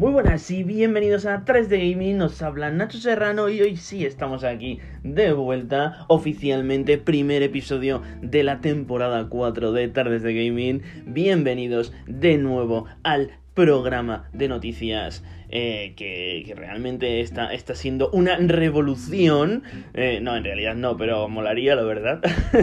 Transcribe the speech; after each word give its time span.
Muy 0.00 0.12
buenas 0.12 0.50
y 0.50 0.62
bienvenidos 0.62 1.26
a 1.26 1.44
3D 1.44 1.92
Gaming, 1.92 2.16
nos 2.16 2.40
habla 2.40 2.70
Nacho 2.70 2.96
Serrano 2.96 3.50
y 3.50 3.60
hoy 3.60 3.76
sí 3.76 4.06
estamos 4.06 4.44
aquí 4.44 4.78
de 5.02 5.34
vuelta, 5.34 6.06
oficialmente 6.08 6.96
primer 6.96 7.42
episodio 7.42 8.00
de 8.22 8.42
la 8.42 8.62
temporada 8.62 9.28
4 9.28 9.72
de 9.72 9.88
Tardes 9.88 10.22
de 10.22 10.32
Gaming. 10.32 10.80
Bienvenidos 11.04 11.92
de 12.06 12.38
nuevo 12.38 12.86
al 13.02 13.32
programa 13.54 14.28
de 14.32 14.48
noticias 14.48 15.24
eh, 15.52 15.94
que, 15.96 16.54
realmente 16.56 17.20
está, 17.20 17.52
está 17.52 17.74
siendo 17.74 18.08
una 18.10 18.36
revolución. 18.36 19.64
Eh, 19.94 20.20
no, 20.22 20.36
en 20.36 20.44
realidad 20.44 20.76
no, 20.76 20.96
pero 20.96 21.28
molaría, 21.28 21.74
la 21.74 21.82
verdad. 21.82 22.20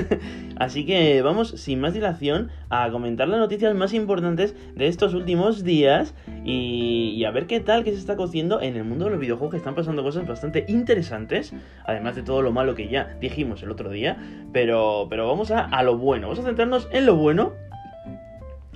Así 0.57 0.85
que 0.85 1.21
vamos, 1.21 1.49
sin 1.51 1.81
más 1.81 1.93
dilación, 1.93 2.49
a 2.69 2.89
comentar 2.89 3.27
las 3.27 3.39
noticias 3.39 3.75
más 3.75 3.93
importantes 3.93 4.55
de 4.75 4.87
estos 4.87 5.13
últimos 5.13 5.65
días 5.65 6.15
y, 6.45 7.23
a 7.25 7.31
ver 7.31 7.45
qué 7.45 7.59
tal 7.59 7.83
que 7.83 7.91
se 7.91 7.97
está 7.97 8.15
cociendo 8.15 8.61
en 8.61 8.77
el 8.77 8.85
mundo 8.85 9.05
de 9.05 9.11
los 9.11 9.19
videojuegos, 9.19 9.51
que 9.51 9.57
están 9.57 9.75
pasando 9.75 10.01
cosas 10.03 10.25
bastante 10.25 10.65
interesantes, 10.69 11.53
además 11.85 12.15
de 12.15 12.23
todo 12.23 12.41
lo 12.41 12.53
malo 12.53 12.73
que 12.73 12.87
ya 12.87 13.17
dijimos 13.19 13.61
el 13.63 13.71
otro 13.71 13.89
día. 13.89 14.17
Pero, 14.53 15.07
pero 15.09 15.27
vamos 15.27 15.51
a, 15.51 15.65
a 15.65 15.83
lo 15.83 15.97
bueno, 15.97 16.27
vamos 16.27 16.39
a 16.39 16.47
centrarnos 16.47 16.87
en 16.91 17.05
lo 17.05 17.15
bueno, 17.15 17.53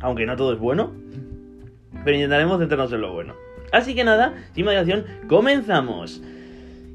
aunque 0.01 0.25
no 0.25 0.35
todo 0.35 0.51
es 0.53 0.59
bueno, 0.59 0.91
pero 2.03 2.15
intentaremos 2.15 2.59
centrarnos 2.59 2.91
en 2.93 3.01
lo 3.01 3.13
bueno. 3.13 3.33
Así 3.71 3.95
que 3.95 4.03
nada, 4.03 4.33
sin 4.53 4.65
más 4.65 4.73
dilación, 4.73 5.05
comenzamos. 5.27 6.21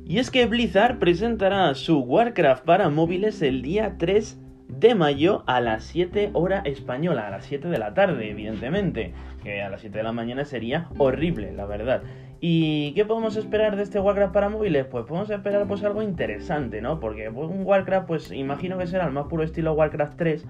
Y 0.05 0.19
es 0.19 0.31
que 0.31 0.47
Blizzard 0.47 0.99
presentará 0.99 1.75
su 1.75 1.99
Warcraft 1.99 2.65
para 2.65 2.91
móviles 2.91 3.43
el 3.43 3.63
día 3.63 3.97
3 3.99 4.39
de 4.69 4.95
mayo 4.95 5.43
a 5.47 5.61
las 5.61 5.85
7 5.85 6.31
hora 6.33 6.61
española, 6.61 7.27
a 7.27 7.31
las 7.31 7.45
7 7.47 7.69
de 7.69 7.79
la 7.79 7.95
tarde, 7.95 8.31
evidentemente. 8.31 9.15
Que 9.43 9.63
a 9.63 9.71
las 9.71 9.81
7 9.81 9.99
de 9.99 10.05
la 10.05 10.13
mañana 10.13 10.45
sería 10.45 10.89
horrible, 10.99 11.53
la 11.53 11.67
verdad. 11.67 12.03
¿Y 12.41 12.93
qué 12.93 13.05
podemos 13.05 13.37
esperar 13.37 13.77
de 13.77 13.83
este 13.83 13.99
Warcraft 13.99 14.33
para 14.33 14.49
móviles? 14.49 14.87
Pues 14.87 15.07
podemos 15.07 15.31
esperar 15.31 15.67
pues 15.67 15.83
algo 15.83 16.03
interesante, 16.03 16.83
¿no? 16.83 17.01
Porque 17.01 17.31
pues, 17.31 17.49
un 17.51 17.65
Warcraft, 17.65 18.07
pues 18.07 18.31
imagino 18.31 18.77
que 18.79 18.87
será 18.87 19.07
el 19.07 19.13
más 19.13 19.27
puro 19.27 19.43
estilo 19.43 19.73
Warcraft 19.73 20.17
3, 20.17 20.47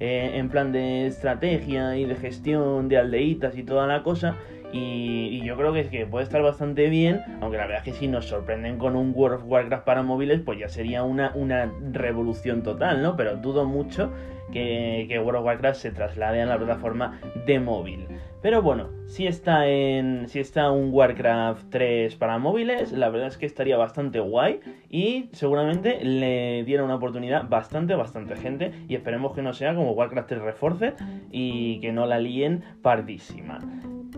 eh, 0.00 0.32
en 0.34 0.48
plan 0.48 0.72
de 0.72 1.06
estrategia 1.06 1.96
y 1.96 2.04
de 2.04 2.14
gestión 2.16 2.88
de 2.88 2.98
aldeitas 2.98 3.56
y 3.56 3.62
toda 3.62 3.86
la 3.86 4.02
cosa. 4.02 4.36
Y, 4.72 5.42
yo 5.44 5.56
creo 5.56 5.72
que, 5.72 6.06
puede 6.06 6.24
estar 6.24 6.40
bastante 6.42 6.88
bien, 6.88 7.20
aunque 7.40 7.58
la 7.58 7.66
verdad 7.66 7.86
es 7.86 7.92
que 7.92 7.98
si 7.98 8.08
nos 8.08 8.26
sorprenden 8.26 8.78
con 8.78 8.96
un 8.96 9.12
World 9.14 9.40
of 9.40 9.44
Warcraft 9.46 9.84
para 9.84 10.02
móviles, 10.02 10.40
pues 10.40 10.58
ya 10.58 10.68
sería 10.68 11.02
una, 11.02 11.32
una 11.34 11.70
revolución 11.92 12.62
total, 12.62 13.02
¿no? 13.02 13.16
Pero 13.16 13.36
dudo 13.36 13.64
mucho 13.64 14.10
que, 14.52 15.06
que, 15.08 15.18
World 15.18 15.40
of 15.40 15.46
Warcraft 15.46 15.78
se 15.78 15.90
traslade 15.90 16.42
a 16.42 16.46
la 16.46 16.56
plataforma 16.56 17.20
de 17.46 17.60
móvil. 17.60 18.06
Pero 18.42 18.60
bueno, 18.60 18.88
si 19.06 19.28
está 19.28 19.68
en. 19.68 20.28
Si 20.28 20.40
está 20.40 20.70
un 20.72 20.92
Warcraft 20.92 21.70
3 21.70 22.16
para 22.16 22.38
móviles, 22.38 22.90
la 22.90 23.08
verdad 23.08 23.28
es 23.28 23.38
que 23.38 23.46
estaría 23.46 23.76
bastante 23.76 24.18
guay. 24.18 24.60
Y 24.90 25.30
seguramente 25.32 26.04
le 26.04 26.64
diera 26.64 26.82
una 26.82 26.96
oportunidad 26.96 27.48
bastante, 27.48 27.94
bastante 27.94 28.34
gente. 28.34 28.72
Y 28.88 28.96
esperemos 28.96 29.32
que 29.32 29.42
no 29.42 29.52
sea 29.52 29.76
como 29.76 29.92
Warcraft 29.92 30.28
3 30.28 30.42
Reforce 30.42 30.94
y 31.30 31.78
que 31.80 31.92
no 31.92 32.06
la 32.06 32.18
líen 32.18 32.64
pardísima. 32.82 33.60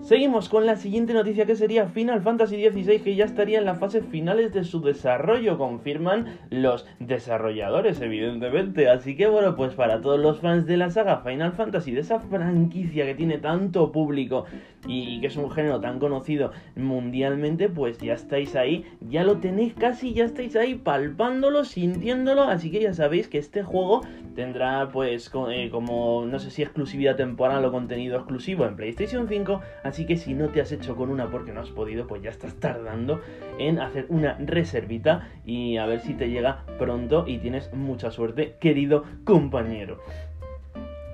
Seguimos 0.05 0.51
con 0.51 0.67
la 0.67 0.77
siguiente 0.77 1.15
noticia 1.15 1.47
que 1.47 1.57
sería 1.57 1.87
Final 1.87 2.21
Fantasy 2.21 2.63
XVI 2.63 3.01
que 3.01 3.17
ya 3.17 3.25
estaría 3.25 3.59
en 3.59 3.65
las 3.65 3.79
fases 3.79 4.05
finales 4.05 4.53
de 4.53 4.63
su 4.63 4.83
desarrollo, 4.83 5.57
confirman 5.57 6.41
los 6.51 6.85
desarrolladores 7.01 8.03
evidentemente. 8.03 8.91
Así 8.91 9.17
que 9.17 9.29
bueno, 9.29 9.57
pues 9.57 9.73
para 9.73 10.03
todos 10.03 10.21
los 10.21 10.41
fans 10.41 10.67
de 10.67 10.77
la 10.77 10.91
saga 10.91 11.23
Final 11.23 11.53
Fantasy, 11.53 11.93
de 11.93 12.01
esa 12.01 12.21
franquicia 12.21 13.07
que 13.07 13.15
tiene 13.15 13.39
tanto 13.39 13.93
público 13.93 14.45
y 14.87 15.23
que 15.23 15.29
es 15.29 15.39
un 15.39 15.51
género 15.51 15.81
tan 15.81 15.99
conocido 15.99 16.53
mundialmente, 16.77 17.71
pues 17.71 17.97
ya 17.97 18.13
estáis 18.13 18.55
ahí, 18.57 18.85
ya 19.01 19.25
lo 19.25 19.39
tenéis 19.39 19.73
casi, 19.73 20.13
ya 20.13 20.27
estáis 20.27 20.55
ahí 20.55 20.75
palpándolo, 20.75 21.65
sintiéndolo, 21.65 22.43
así 22.43 22.71
que 22.71 22.83
ya 22.83 22.93
sabéis 22.93 23.29
que 23.29 23.39
este 23.39 23.63
juego 23.63 24.03
tendrá 24.35 24.91
pues 24.93 25.33
eh, 25.51 25.71
como 25.71 26.27
no 26.27 26.39
sé 26.39 26.51
si 26.51 26.61
exclusividad 26.61 27.17
temporal 27.17 27.65
o 27.65 27.73
contenido 27.73 28.19
exclusivo 28.19 28.67
en 28.67 28.77
PlayStation 28.77 29.27
5, 29.27 29.63
Así 29.94 29.94
que 30.03 30.17
si 30.17 30.35
no 30.35 30.49
te 30.49 30.61
has 30.61 30.73
hecho 30.73 30.97
con 30.97 31.11
una 31.11 31.31
porque 31.31 31.53
no 31.53 31.61
has 31.61 31.71
podido, 31.71 32.09
pues 32.09 32.23
ya 32.23 32.31
estás 32.31 32.55
tardando 32.55 33.21
en 33.59 33.79
hacer 33.79 34.07
una 34.09 34.37
reservita 34.39 35.29
y 35.47 35.77
a 35.77 35.87
ver 35.87 36.01
si 36.01 36.15
te 36.15 36.29
llega 36.29 36.65
pronto 36.79 37.25
y 37.27 37.39
tienes 37.39 37.73
mucha 37.73 38.11
suerte, 38.11 38.57
querido 38.59 39.05
compañero. 39.25 40.01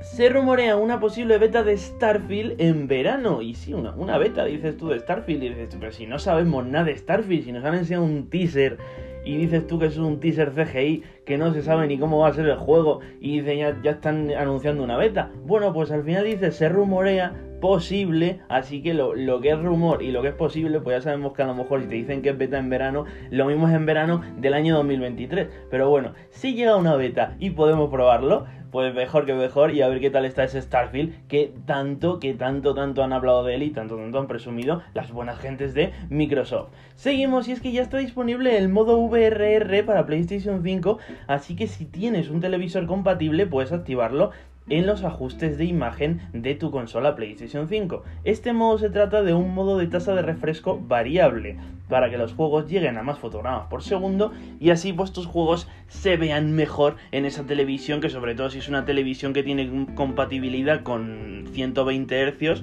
Se 0.01 0.31
rumorea 0.31 0.77
una 0.77 0.99
posible 0.99 1.37
beta 1.37 1.63
de 1.63 1.77
Starfield 1.77 2.59
en 2.59 2.89
verano. 2.89 3.43
Y 3.43 3.55
sí, 3.55 3.75
una, 3.75 3.95
una 3.95 4.17
beta, 4.17 4.47
dices 4.47 4.79
tú, 4.79 4.89
de 4.89 4.99
Starfield. 4.99 5.43
Y 5.43 5.49
dices 5.51 5.69
tú, 5.69 5.77
pero 5.79 5.93
si 5.93 6.07
no 6.07 6.19
sabemos 6.19 6.65
nada 6.67 6.87
de 6.87 6.97
Starfield, 6.97 7.45
si 7.45 7.53
nos 7.53 7.65
han 7.67 7.75
enseñado 7.75 8.05
un 8.05 8.31
teaser 8.31 8.79
y 9.25 9.37
dices 9.37 9.67
tú 9.67 9.79
que 9.79 9.87
es 9.87 9.99
un 9.99 10.19
teaser 10.19 10.53
CGI 10.53 11.03
que 11.27 11.37
no 11.37 11.53
se 11.53 11.63
sabe 11.63 11.87
ni 11.87 11.99
cómo 11.99 12.21
va 12.21 12.29
a 12.29 12.33
ser 12.33 12.47
el 12.47 12.57
juego 12.57 13.01
y 13.21 13.41
dicen 13.41 13.59
ya, 13.59 13.83
ya 13.83 13.91
están 13.93 14.31
anunciando 14.31 14.83
una 14.83 14.97
beta. 14.97 15.31
Bueno, 15.45 15.73
pues 15.73 15.91
al 15.91 16.03
final 16.03 16.25
dice, 16.25 16.51
se 16.53 16.69
rumorea 16.69 17.35
posible, 17.61 18.41
así 18.49 18.83
que 18.83 18.95
lo, 18.95 19.41
que 19.41 19.51
es 19.51 19.59
rumor 19.59 20.03
y 20.03 20.11
lo 20.11 20.23
que 20.23 20.29
es 20.29 20.35
posible, 20.35 20.81
pues 20.81 20.99
ya 20.99 21.03
sabemos 21.03 21.33
que 21.35 21.43
a 21.43 21.47
lo 21.47 21.55
mejor 21.55 21.83
si 21.83 21.89
te 21.89 21.95
dicen 21.95 22.23
que 22.23 22.31
es 22.31 22.39
beta 22.39 22.59
en 22.59 22.71
verano, 22.71 23.05
lo 23.31 23.47
mismo 23.47 23.69
es 23.69 23.75
en 23.75 23.87
verano 23.87 24.23
del 24.39 24.55
año 24.55 24.77
2023. 24.77 25.49
Pero 25.71 25.89
bueno, 25.89 26.15
si 26.31 26.55
llega 26.55 26.77
una 26.77 26.97
beta 26.97 27.37
y 27.39 27.51
podemos 27.51 27.91
probarlo, 27.91 28.47
pues 28.71 28.95
mejor 28.95 29.27
que 29.27 29.35
mejor 29.35 29.73
y 29.75 29.83
a 29.83 29.89
ver 29.89 30.01
qué 30.01 30.11
tal 30.11 30.25
está 30.25 30.45
ese 30.45 30.63
Starfield 30.63 31.27
que 31.27 31.53
tanto, 31.67 32.21
que 32.21 32.35
tanto, 32.35 32.75
tanto 32.75 33.03
han 33.03 33.13
hablado 33.13 33.45
de 33.45 33.57
él 33.57 33.63
y 33.65 33.71
tanto, 33.71 33.97
tanto 33.97 34.19
han 34.19 34.29
presumido 34.29 34.83
las 34.95 35.13
buenas 35.13 35.39
gentes 35.39 35.75
de 35.75 35.93
Microsoft. 36.09 36.71
Seguimos 36.95 37.49
y 37.49 37.53
es 37.53 37.61
que 37.61 37.73
ya 37.73 37.83
está 37.83 37.99
disponible 37.99 38.57
el 38.57 38.69
modo 38.69 38.99
VRR 38.99 39.85
para 39.85 40.07
PlayStation 40.07 40.63
5, 40.63 40.99
así 41.27 41.57
que 41.57 41.67
si 41.67 41.85
tienes 41.85 42.31
un 42.31 42.41
televisor 42.41 42.87
compatible 42.87 43.47
puedes 43.47 43.73
activarlo 43.73 44.31
en 44.69 44.87
los 44.87 45.05
ajustes 45.05 45.59
de 45.59 45.65
imagen 45.65 46.21
de 46.33 46.55
tu 46.55 46.71
consola 46.71 47.17
PlayStation 47.17 47.69
5. 47.69 48.03
Este 48.25 48.53
modo 48.53 48.79
se 48.79 48.91
trata 48.91 49.23
de 49.23 49.35
un 49.35 49.55
modo 49.55 49.79
de 49.79 49.87
tasa 49.87 50.15
de 50.15 50.23
refresco 50.23 50.81
variable 50.81 51.57
para 51.89 52.09
que 52.09 52.19
los 52.19 52.33
juegos 52.33 52.69
lleguen 52.71 52.97
a 52.97 53.03
más 53.03 53.19
fotogramas 53.19 53.67
por 53.69 53.83
segundo 53.83 54.33
y 54.61 54.71
así 54.71 54.93
pues 54.93 55.11
juegos 55.27 55.69
se 55.89 56.17
vean 56.17 56.53
mejor 56.53 56.97
en 57.11 57.25
esa 57.25 57.45
televisión 57.45 58.01
que 58.01 58.11
sobre 58.11 58.35
todo 58.35 58.49
si 58.49 58.59
es 58.59 58.69
una 58.69 58.85
televisión 58.85 59.33
que 59.33 59.43
tiene 59.43 59.87
compatibilidad 59.95 60.83
con 60.83 61.49
120 61.53 62.33
Hz 62.33 62.63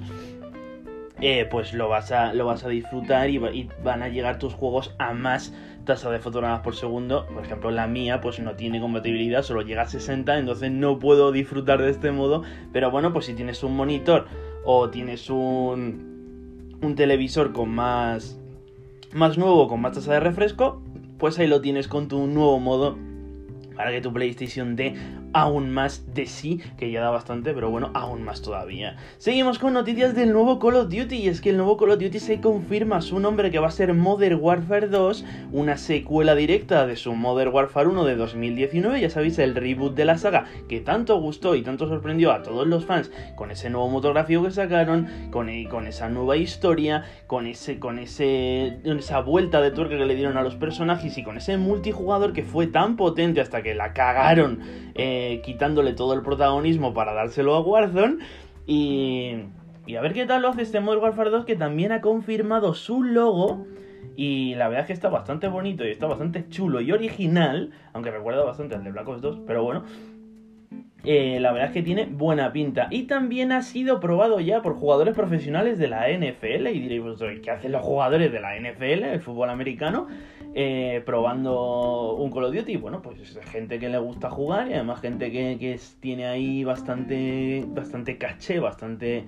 eh, 1.20 1.46
pues 1.50 1.72
lo 1.72 1.88
vas 1.88 2.12
a, 2.12 2.32
lo 2.32 2.46
vas 2.46 2.64
a 2.64 2.68
disfrutar 2.68 3.28
y, 3.30 3.36
y, 3.36 3.68
van 3.82 4.02
a 4.02 4.08
llegar 4.08 4.38
tus 4.38 4.54
juegos 4.54 4.94
a 4.98 5.12
más 5.14 5.52
tasa 5.84 6.10
de 6.10 6.20
fotogramas 6.20 6.60
por 6.60 6.76
segundo. 6.76 7.26
Por 7.26 7.44
ejemplo, 7.44 7.70
la 7.70 7.86
mía 7.86 8.20
pues 8.20 8.38
no 8.38 8.54
tiene 8.54 8.80
compatibilidad, 8.80 9.42
solo 9.42 9.62
llega 9.62 9.82
a 9.82 9.88
60, 9.88 10.38
entonces 10.38 10.70
no 10.70 10.98
puedo 10.98 11.32
disfrutar 11.32 11.82
de 11.82 11.90
este 11.90 12.12
modo. 12.12 12.42
Pero 12.72 12.90
bueno, 12.90 13.12
pues 13.12 13.26
si 13.26 13.34
tienes 13.34 13.62
un 13.62 13.76
monitor 13.76 14.26
o 14.64 14.90
tienes 14.90 15.28
un, 15.30 16.78
un 16.82 16.94
televisor 16.94 17.52
con 17.52 17.70
más, 17.70 18.38
más 19.12 19.38
nuevo, 19.38 19.66
con 19.66 19.80
más 19.80 19.92
tasa 19.92 20.12
de 20.12 20.20
refresco, 20.20 20.82
pues 21.18 21.38
ahí 21.38 21.48
lo 21.48 21.60
tienes 21.60 21.88
con 21.88 22.06
tu 22.06 22.26
nuevo 22.26 22.60
modo 22.60 22.96
para 23.74 23.90
que 23.90 24.00
tu 24.00 24.12
PlayStation 24.12 24.76
dé 24.76 24.94
aún 25.32 25.70
más 25.70 26.14
de 26.14 26.26
sí, 26.26 26.60
que 26.76 26.90
ya 26.90 27.00
da 27.00 27.10
bastante, 27.10 27.52
pero 27.54 27.70
bueno, 27.70 27.90
aún 27.94 28.22
más 28.22 28.42
todavía. 28.42 28.96
Seguimos 29.18 29.58
con 29.58 29.72
noticias 29.72 30.14
del 30.14 30.32
nuevo 30.32 30.58
Call 30.58 30.76
of 30.76 30.88
Duty, 30.88 31.16
y 31.16 31.28
es 31.28 31.40
que 31.40 31.50
el 31.50 31.56
nuevo 31.56 31.76
Call 31.76 31.90
of 31.90 31.98
Duty 31.98 32.18
se 32.18 32.40
confirma 32.40 33.00
su 33.00 33.20
nombre 33.20 33.50
que 33.50 33.58
va 33.58 33.68
a 33.68 33.72
ser 33.72 33.94
Modern 33.94 34.38
Warfare 34.40 34.88
2, 34.88 35.24
una 35.52 35.76
secuela 35.76 36.34
directa 36.34 36.86
de 36.86 36.96
su 36.96 37.14
Modern 37.14 37.52
Warfare 37.52 37.88
1 37.88 38.04
de 38.04 38.16
2019, 38.16 39.00
ya 39.00 39.10
sabéis, 39.10 39.38
el 39.38 39.54
reboot 39.54 39.94
de 39.94 40.04
la 40.04 40.18
saga 40.18 40.46
que 40.68 40.80
tanto 40.80 41.20
gustó 41.20 41.54
y 41.54 41.62
tanto 41.62 41.88
sorprendió 41.88 42.32
a 42.32 42.42
todos 42.42 42.66
los 42.66 42.84
fans 42.84 43.10
con 43.36 43.50
ese 43.50 43.70
nuevo 43.70 43.88
motográfico 43.88 44.44
que 44.44 44.50
sacaron, 44.50 45.08
con, 45.30 45.48
e, 45.48 45.68
con 45.68 45.86
esa 45.86 46.08
nueva 46.08 46.36
historia, 46.36 47.04
con 47.26 47.46
ese 47.46 47.78
con 47.78 47.98
ese 47.98 48.78
esa 48.84 49.20
vuelta 49.20 49.60
de 49.60 49.70
tuerca 49.70 49.96
que 49.96 50.06
le 50.06 50.14
dieron 50.14 50.36
a 50.36 50.42
los 50.42 50.54
personajes 50.56 51.16
y 51.18 51.22
con 51.22 51.36
ese 51.36 51.56
multijugador 51.56 52.32
que 52.32 52.42
fue 52.42 52.66
tan 52.66 52.96
potente 52.96 53.40
hasta 53.40 53.62
que 53.62 53.74
la 53.74 53.92
cagaron. 53.92 54.60
Eh, 54.94 55.17
eh, 55.18 55.40
quitándole 55.42 55.92
todo 55.92 56.14
el 56.14 56.22
protagonismo 56.22 56.94
para 56.94 57.12
dárselo 57.12 57.54
a 57.54 57.60
Warzone. 57.60 58.18
Y, 58.66 59.36
y 59.86 59.96
a 59.96 60.00
ver 60.00 60.12
qué 60.12 60.26
tal 60.26 60.42
lo 60.42 60.48
hace 60.48 60.62
este 60.62 60.80
Modern 60.80 61.02
Warfare 61.02 61.30
2 61.30 61.44
que 61.44 61.56
también 61.56 61.92
ha 61.92 62.00
confirmado 62.00 62.74
su 62.74 63.02
logo. 63.02 63.66
Y 64.16 64.54
la 64.56 64.68
verdad 64.68 64.82
es 64.82 64.86
que 64.88 64.92
está 64.92 65.08
bastante 65.08 65.48
bonito 65.48 65.84
y 65.86 65.90
está 65.90 66.06
bastante 66.06 66.48
chulo 66.48 66.80
y 66.80 66.92
original, 66.92 67.70
aunque 67.92 68.10
recuerda 68.10 68.44
bastante 68.44 68.74
al 68.74 68.84
de 68.84 68.90
Black 68.90 69.08
Ops 69.08 69.22
2, 69.22 69.40
pero 69.46 69.62
bueno. 69.62 69.84
Eh, 71.04 71.38
la 71.40 71.52
verdad 71.52 71.68
es 71.68 71.74
que 71.74 71.82
tiene 71.82 72.06
buena 72.06 72.52
pinta. 72.52 72.88
Y 72.90 73.04
también 73.04 73.52
ha 73.52 73.62
sido 73.62 74.00
probado 74.00 74.40
ya 74.40 74.60
por 74.60 74.74
jugadores 74.74 75.14
profesionales 75.14 75.78
de 75.78 75.88
la 75.88 76.08
NFL. 76.10 76.66
Y 76.68 76.80
diréis 76.80 77.02
vosotros, 77.02 77.38
¿qué 77.42 77.50
hacen 77.50 77.72
los 77.72 77.82
jugadores 77.82 78.32
de 78.32 78.40
la 78.40 78.56
NFL, 78.58 79.04
el 79.04 79.20
fútbol 79.20 79.50
americano? 79.50 80.08
Eh, 80.54 81.02
probando 81.04 82.14
un 82.14 82.30
Call 82.30 82.44
of 82.44 82.54
Duty. 82.54 82.76
Bueno, 82.76 83.02
pues 83.02 83.20
es 83.20 83.36
gente 83.50 83.78
que 83.78 83.88
le 83.88 83.98
gusta 83.98 84.30
jugar 84.30 84.68
y 84.68 84.74
además 84.74 85.00
gente 85.00 85.30
que, 85.30 85.78
tiene 86.00 86.26
ahí 86.26 86.64
bastante, 86.64 87.64
bastante 87.68 88.18
caché, 88.18 88.58
bastante 88.58 89.24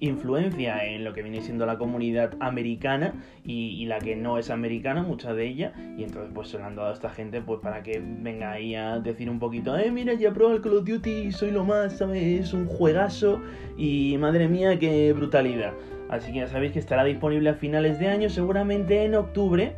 influencia 0.00 0.84
en 0.84 1.04
lo 1.04 1.12
que 1.12 1.22
viene 1.22 1.40
siendo 1.42 1.64
la 1.64 1.78
comunidad 1.78 2.34
americana 2.40 3.14
y, 3.44 3.86
la 3.86 3.98
que 3.98 4.16
no 4.16 4.36
es 4.36 4.50
americana, 4.50 5.02
mucha 5.02 5.32
de 5.32 5.46
ella, 5.46 5.72
y 5.96 6.02
entonces 6.02 6.32
pues 6.34 6.48
se 6.48 6.58
lo 6.58 6.64
han 6.64 6.74
dado 6.74 6.88
a 6.88 6.92
esta 6.92 7.10
gente 7.10 7.40
pues 7.40 7.60
para 7.60 7.84
que 7.84 8.02
venga 8.04 8.50
ahí 8.50 8.74
a 8.74 8.98
decir 8.98 9.30
un 9.30 9.38
poquito, 9.38 9.78
eh, 9.78 9.92
mira, 9.92 10.14
ya 10.14 10.32
probado 10.32 10.56
el 10.56 10.62
Call 10.62 10.78
of 10.78 10.84
Duty, 10.84 11.30
soy 11.30 11.52
lo 11.52 11.64
más, 11.64 11.98
¿sabes? 11.98 12.46
Es 12.46 12.52
un 12.52 12.66
juegazo 12.66 13.40
y 13.76 14.16
madre 14.18 14.48
mía, 14.48 14.76
qué 14.78 15.12
brutalidad. 15.12 15.72
Así 16.08 16.32
que 16.32 16.40
ya 16.40 16.48
sabéis 16.48 16.72
que 16.72 16.80
estará 16.80 17.04
disponible 17.04 17.50
a 17.50 17.54
finales 17.54 18.00
de 18.00 18.08
año, 18.08 18.28
seguramente 18.28 19.04
en 19.04 19.14
octubre 19.14 19.76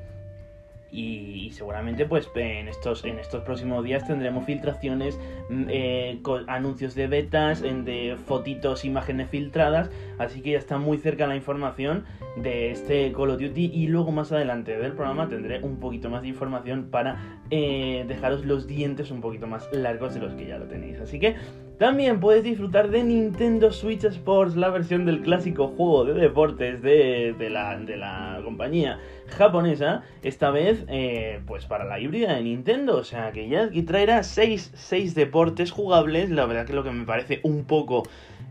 y, 0.94 1.50
seguramente 1.50 2.06
pues 2.06 2.30
en 2.36 2.68
estos, 2.68 3.04
en 3.04 3.18
estos 3.18 3.42
próximos 3.42 3.84
días 3.84 4.06
tendremos 4.06 4.44
filtraciones, 4.44 5.18
mm, 5.48 5.64
eh, 5.68 6.20
anuncios 6.46 6.94
de 6.94 7.08
betas, 7.08 7.62
de 7.62 8.16
fotitos, 8.26 8.84
imágenes 8.84 9.28
filtradas, 9.28 9.90
así 10.18 10.40
que 10.40 10.52
ya 10.52 10.58
está 10.58 10.78
muy 10.78 10.98
cerca 10.98 11.26
la 11.26 11.36
información 11.36 12.04
de 12.36 12.70
este 12.70 13.12
Call 13.12 13.30
of 13.30 13.40
Duty 13.40 13.70
y 13.74 13.88
luego 13.88 14.12
más 14.12 14.32
adelante 14.32 14.76
del 14.76 14.92
programa 14.92 15.28
tendré 15.28 15.60
un 15.62 15.78
poquito 15.78 16.10
más 16.10 16.22
de 16.22 16.28
información 16.28 16.88
para 16.90 17.40
eh, 17.50 18.04
dejaros 18.08 18.44
los 18.44 18.66
dientes 18.66 19.10
un 19.10 19.20
poquito 19.20 19.46
más 19.46 19.68
largos 19.72 20.14
de 20.14 20.20
los 20.20 20.34
que 20.34 20.46
ya 20.46 20.58
lo 20.58 20.66
tenéis. 20.66 21.00
Así 21.00 21.18
que 21.18 21.36
también 21.78 22.20
puedes 22.20 22.44
disfrutar 22.44 22.88
de 22.90 23.02
Nintendo 23.02 23.72
Switch 23.72 24.04
Sports, 24.04 24.54
la 24.54 24.70
versión 24.70 25.04
del 25.06 25.22
clásico 25.22 25.68
juego 25.68 26.04
de 26.04 26.14
deportes 26.14 26.80
de, 26.82 27.34
la, 27.50 27.78
de 27.78 27.96
la, 27.96 28.40
compañía 28.44 29.00
japonesa, 29.28 30.02
esta 30.22 30.50
vez 30.50 30.84
eh, 30.88 31.40
pues 31.46 31.66
para 31.66 31.84
la 31.84 32.00
híbrida 32.00 32.34
de 32.34 32.42
Nintendo, 32.42 32.96
o 32.96 33.04
sea 33.04 33.32
que 33.32 33.48
ya 33.48 33.70
traerá 33.86 34.22
6 34.22 35.14
deportes 35.14 35.70
jugables, 35.70 36.30
la 36.30 36.46
verdad 36.46 36.66
que 36.66 36.72
lo 36.72 36.84
que 36.84 36.90
me 36.90 37.04
parece 37.04 37.40
un 37.42 37.64
poco 37.64 38.04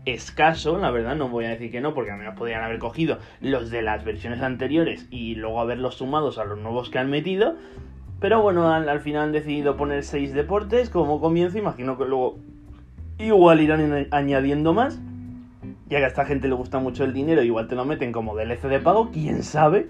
escaso, 0.04 0.78
la 0.78 0.90
verdad, 0.90 1.16
no 1.16 1.28
voy 1.28 1.46
a 1.46 1.50
decir 1.50 1.70
que 1.70 1.80
no, 1.80 1.94
porque 1.94 2.10
a 2.10 2.16
menos 2.16 2.34
podrían 2.36 2.62
haber 2.62 2.78
cogido 2.78 3.18
los 3.40 3.70
de 3.70 3.82
las 3.82 4.04
versiones 4.04 4.42
anteriores 4.42 5.06
y 5.10 5.34
luego 5.34 5.60
haberlos 5.60 5.96
sumados 5.96 6.38
a 6.38 6.44
los 6.44 6.58
nuevos 6.58 6.90
que 6.90 6.98
han 6.98 7.10
metido, 7.10 7.56
pero 8.20 8.42
bueno, 8.42 8.72
al, 8.72 8.88
al 8.88 9.00
final 9.00 9.22
han 9.22 9.32
decidido 9.32 9.76
poner 9.76 10.02
6 10.04 10.34
deportes 10.34 10.90
como 10.90 11.20
comienzo, 11.20 11.58
imagino 11.58 11.96
que 11.96 12.04
luego 12.04 12.38
Igual 13.18 13.60
irán 13.60 14.08
añadiendo 14.10 14.72
más. 14.72 14.98
Ya 15.88 15.98
que 15.98 16.04
a 16.04 16.08
esta 16.08 16.24
gente 16.24 16.48
le 16.48 16.54
gusta 16.54 16.78
mucho 16.78 17.04
el 17.04 17.12
dinero, 17.12 17.42
igual 17.42 17.68
te 17.68 17.76
lo 17.76 17.84
meten 17.84 18.10
como 18.10 18.34
DLC 18.34 18.62
de 18.62 18.80
pago, 18.80 19.10
quién 19.12 19.42
sabe. 19.42 19.88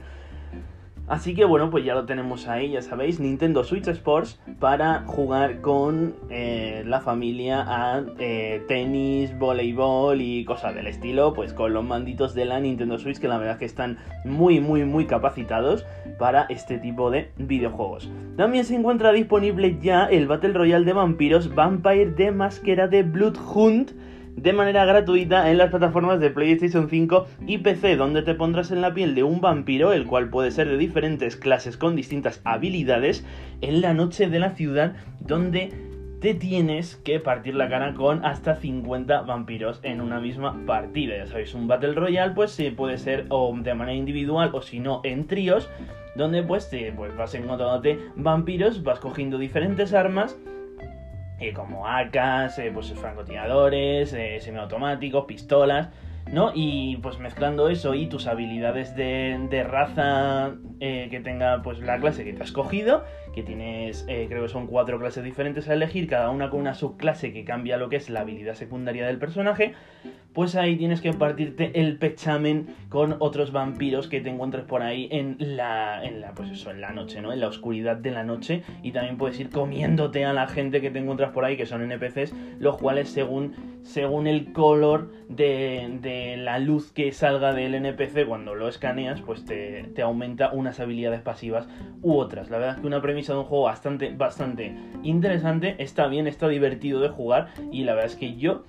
Así 1.06 1.34
que 1.34 1.44
bueno, 1.44 1.68
pues 1.70 1.84
ya 1.84 1.94
lo 1.94 2.06
tenemos 2.06 2.48
ahí, 2.48 2.70
ya 2.70 2.80
sabéis, 2.80 3.20
Nintendo 3.20 3.62
Switch 3.62 3.86
Sports 3.88 4.40
para 4.58 5.04
jugar 5.06 5.60
con 5.60 6.14
eh, 6.30 6.82
la 6.86 7.02
familia 7.02 7.62
a 7.66 8.02
eh, 8.18 8.64
tenis, 8.68 9.38
voleibol 9.38 10.22
y 10.22 10.46
cosas 10.46 10.74
del 10.74 10.86
estilo, 10.86 11.34
pues 11.34 11.52
con 11.52 11.74
los 11.74 11.84
manditos 11.84 12.34
de 12.34 12.46
la 12.46 12.58
Nintendo 12.58 12.98
Switch 12.98 13.18
que 13.18 13.28
la 13.28 13.36
verdad 13.36 13.58
que 13.58 13.66
están 13.66 13.98
muy 14.24 14.60
muy 14.60 14.84
muy 14.86 15.06
capacitados 15.06 15.84
para 16.18 16.44
este 16.44 16.78
tipo 16.78 17.10
de 17.10 17.30
videojuegos. 17.36 18.10
También 18.38 18.64
se 18.64 18.74
encuentra 18.74 19.12
disponible 19.12 19.78
ya 19.82 20.06
el 20.06 20.26
Battle 20.26 20.54
Royale 20.54 20.86
de 20.86 20.94
vampiros 20.94 21.54
Vampire 21.54 22.12
de 22.12 22.32
Máscara 22.32 22.88
de 22.88 23.02
Bloodhunt 23.02 23.92
de 24.36 24.52
manera 24.52 24.84
gratuita 24.84 25.50
en 25.50 25.58
las 25.58 25.70
plataformas 25.70 26.20
de 26.20 26.31
PlayStation 26.31 26.88
5 26.88 27.26
y 27.46 27.58
PC, 27.58 27.96
donde 27.96 28.22
te 28.22 28.34
pondrás 28.34 28.70
en 28.70 28.81
la 28.81 28.92
piel 28.92 29.14
de 29.14 29.22
un 29.22 29.40
vampiro, 29.40 29.92
el 29.92 30.06
cual 30.06 30.28
puede 30.28 30.50
ser 30.50 30.69
de 30.69 30.76
diferentes 30.76 31.36
clases 31.36 31.76
con 31.76 31.96
distintas 31.96 32.40
habilidades, 32.44 33.25
en 33.60 33.81
la 33.81 33.94
noche 33.94 34.28
de 34.28 34.38
la 34.38 34.50
ciudad, 34.50 34.96
donde 35.20 35.72
te 36.20 36.34
tienes 36.34 36.96
que 36.96 37.20
partir 37.20 37.54
la 37.54 37.69
cara 37.69 37.94
con 37.94 38.25
hasta 38.25 38.56
50 38.56 39.22
vampiros 39.22 39.81
en 39.82 40.00
una 40.00 40.20
misma 40.20 40.58
partida. 40.66 41.16
Ya 41.19 41.26
sabéis, 41.26 41.54
un 41.54 41.69
Battle 41.69 41.92
Royale 41.92 42.32
pues 42.34 42.50
sí, 42.50 42.70
puede 42.70 42.98
ser 42.98 43.28
de 43.28 43.75
manera 43.75 43.94
individual 43.94 44.50
o 44.54 44.62
si 44.62 44.80
no 44.80 45.00
en 45.04 45.26
tríos, 45.26 45.69
donde 46.16 46.42
pues, 46.42 46.70
te, 46.70 46.92
pues 46.92 47.14
vas 47.16 47.34
encontrándote 47.34 47.98
vampiros, 48.16 48.82
vas 48.82 49.00
cogiendo 49.00 49.37
diferentes 49.38 49.92
armas 49.92 50.38
eh, 51.49 51.52
como 51.52 51.87
AKs, 51.87 52.58
eh, 52.58 52.70
pues 52.73 52.93
francotiradores, 52.94 54.12
eh, 54.12 54.38
semiautomáticos, 54.41 55.26
pistolas, 55.26 55.91
¿no? 56.32 56.52
Y 56.55 56.96
pues 56.99 57.19
mezclando 57.19 57.69
eso 57.69 57.94
y 57.94 58.06
tus 58.06 58.26
habilidades 58.26 58.96
de, 58.96 59.46
de 59.50 59.62
raza 59.62 60.55
que 60.81 61.20
tenga 61.23 61.62
pues 61.62 61.79
la 61.79 61.99
clase 61.99 62.25
que 62.25 62.32
te 62.32 62.43
has 62.43 62.52
cogido, 62.52 63.05
que 63.35 63.43
tienes, 63.43 64.05
creo 64.05 64.43
que 64.43 64.49
son 64.49 64.67
cuatro 64.67 64.99
clases 64.99 65.25
diferentes 65.25 65.69
a 65.69 65.75
elegir, 65.75 66.06
cada 66.08 66.29
una 66.31 66.50
con 66.50 66.61
una 66.61 66.75
subclase 66.75 67.32
que 67.32 67.44
cambia 67.44 67.79
lo 67.79 67.88
que 67.88 67.97
es 67.97 68.11
la 68.11 68.20
habilidad 68.20 68.55
secundaria 68.55 69.06
del 69.06 69.19
personaje, 69.19 69.75
pues 70.34 70.56
ahí 70.56 70.76
tienes 70.76 71.00
que 71.00 71.12
partirte 71.12 71.81
el 71.81 71.96
pechamen 71.96 72.66
con 72.88 73.16
otros 73.20 73.52
vampiros 73.52 74.08
que 74.08 74.20
te 74.20 74.28
encuentres 74.28 74.64
por 74.64 74.82
ahí 74.82 75.08
en 75.12 75.36
la, 75.38 76.04
en 76.04 76.20
la, 76.20 76.32
pues 76.32 76.50
eso, 76.50 76.72
en 76.72 76.81
la 76.81 76.90
noche, 76.90 77.22
¿no? 77.22 77.32
En 77.32 77.40
la 77.40 77.46
oscuridad 77.46 77.96
de 77.96 78.10
la 78.10 78.25
noche 78.25 78.64
y 78.82 78.90
también 78.90 79.16
puedes 79.16 79.38
ir 79.38 79.48
comiéndote 79.50 80.25
a 80.25 80.32
la 80.32 80.48
gente 80.48 80.81
que 80.81 80.90
te 80.90 80.98
encuentras 80.98 81.31
por 81.31 81.44
ahí, 81.44 81.56
que 81.56 81.66
son 81.66 81.82
NPCs, 81.82 82.34
los 82.58 82.76
cuales 82.78 83.08
según, 83.08 83.54
según 83.82 84.26
el 84.26 84.52
color 84.52 85.12
de, 85.28 85.98
de 86.02 86.37
la 86.37 86.58
luz 86.58 86.90
que 86.90 87.12
salga 87.12 87.52
del 87.52 87.76
NPC 87.76 88.26
cuando 88.26 88.56
lo 88.56 88.69
escaneas, 88.69 89.20
pues 89.20 89.44
te, 89.44 89.84
te 89.94 90.02
aumenta 90.02 90.50
unas 90.52 90.80
habilidades 90.80 91.20
pasivas 91.20 91.69
u 92.02 92.16
otras. 92.16 92.50
La 92.50 92.58
verdad 92.58 92.75
es 92.75 92.80
que 92.80 92.87
una 92.88 93.00
premisa 93.00 93.34
de 93.34 93.38
un 93.38 93.44
juego 93.44 93.64
bastante, 93.64 94.12
bastante 94.12 94.75
interesante, 95.04 95.76
está 95.78 96.08
bien, 96.08 96.26
está 96.26 96.48
divertido 96.48 97.00
de 97.00 97.08
jugar 97.08 97.50
y 97.70 97.84
la 97.84 97.94
verdad 97.94 98.10
es 98.10 98.16
que 98.16 98.34
yo 98.34 98.64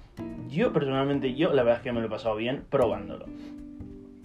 yo 0.50 0.72
personalmente, 0.72 1.34
yo 1.34 1.54
la 1.56 1.64
verdad 1.64 1.80
es 1.80 1.84
que 1.84 1.92
me 1.92 2.02
lo 2.02 2.08
he 2.08 2.10
pasado 2.10 2.36
bien 2.36 2.64
probándolo. 2.70 3.26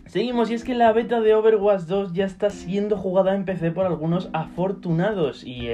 Seguimos, 0.06 0.50
y 0.50 0.54
es 0.54 0.64
que 0.64 0.74
la 0.74 0.92
beta 0.92 1.20
de 1.20 1.34
Overwatch 1.34 1.82
2 1.82 2.12
ya 2.12 2.24
está 2.24 2.50
siendo 2.50 2.96
jugada 2.96 3.34
en 3.36 3.44
PC 3.44 3.70
por 3.70 3.86
algunos 3.86 4.28
afortunados 4.32 5.44
y, 5.44 5.68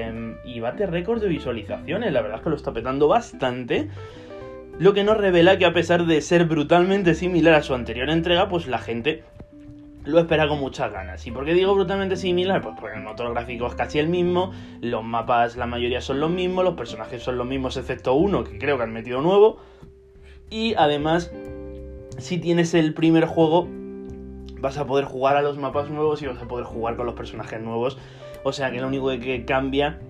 y 0.44 0.60
bate 0.60 0.86
récords 0.86 1.22
de 1.22 1.28
visualizaciones. 1.28 2.12
La 2.12 2.20
verdad 2.20 2.38
es 2.38 2.44
que 2.44 2.50
lo 2.50 2.56
está 2.56 2.74
petando 2.74 3.08
bastante. 3.08 3.88
Lo 4.78 4.92
que 4.92 5.04
nos 5.04 5.16
revela 5.16 5.56
que 5.56 5.64
a 5.64 5.72
pesar 5.72 6.04
de 6.04 6.20
ser 6.20 6.44
brutalmente 6.44 7.14
similar 7.14 7.54
a 7.54 7.62
su 7.62 7.72
anterior 7.72 8.10
entrega, 8.10 8.46
pues 8.50 8.66
la 8.66 8.76
gente 8.76 9.24
lo 10.06 10.18
espera 10.18 10.48
con 10.48 10.60
muchas 10.60 10.92
ganas. 10.92 11.26
¿Y 11.26 11.30
por 11.30 11.44
qué 11.44 11.54
digo 11.54 11.74
brutalmente 11.74 12.16
similar? 12.16 12.60
Pues 12.62 12.74
porque 12.78 12.96
el 12.96 13.02
motor 13.02 13.32
gráfico 13.32 13.66
es 13.66 13.74
casi 13.74 13.98
el 13.98 14.08
mismo, 14.08 14.52
los 14.80 15.02
mapas 15.02 15.56
la 15.56 15.66
mayoría 15.66 16.00
son 16.00 16.20
los 16.20 16.30
mismos, 16.30 16.62
los 16.62 16.74
personajes 16.74 17.22
son 17.22 17.38
los 17.38 17.46
mismos 17.46 17.76
excepto 17.76 18.14
uno 18.14 18.44
que 18.44 18.58
creo 18.58 18.76
que 18.76 18.84
han 18.84 18.92
metido 18.92 19.20
nuevo. 19.20 19.58
Y 20.48 20.74
además, 20.74 21.32
si 22.18 22.38
tienes 22.38 22.74
el 22.74 22.94
primer 22.94 23.26
juego, 23.26 23.68
vas 24.60 24.78
a 24.78 24.86
poder 24.86 25.04
jugar 25.04 25.36
a 25.36 25.42
los 25.42 25.58
mapas 25.58 25.90
nuevos 25.90 26.22
y 26.22 26.26
vas 26.26 26.40
a 26.40 26.48
poder 26.48 26.64
jugar 26.64 26.96
con 26.96 27.06
los 27.06 27.14
personajes 27.14 27.60
nuevos. 27.60 27.98
O 28.44 28.52
sea 28.52 28.70
que 28.70 28.80
lo 28.80 28.88
único 28.88 29.08
que 29.08 29.44
cambia 29.44 30.00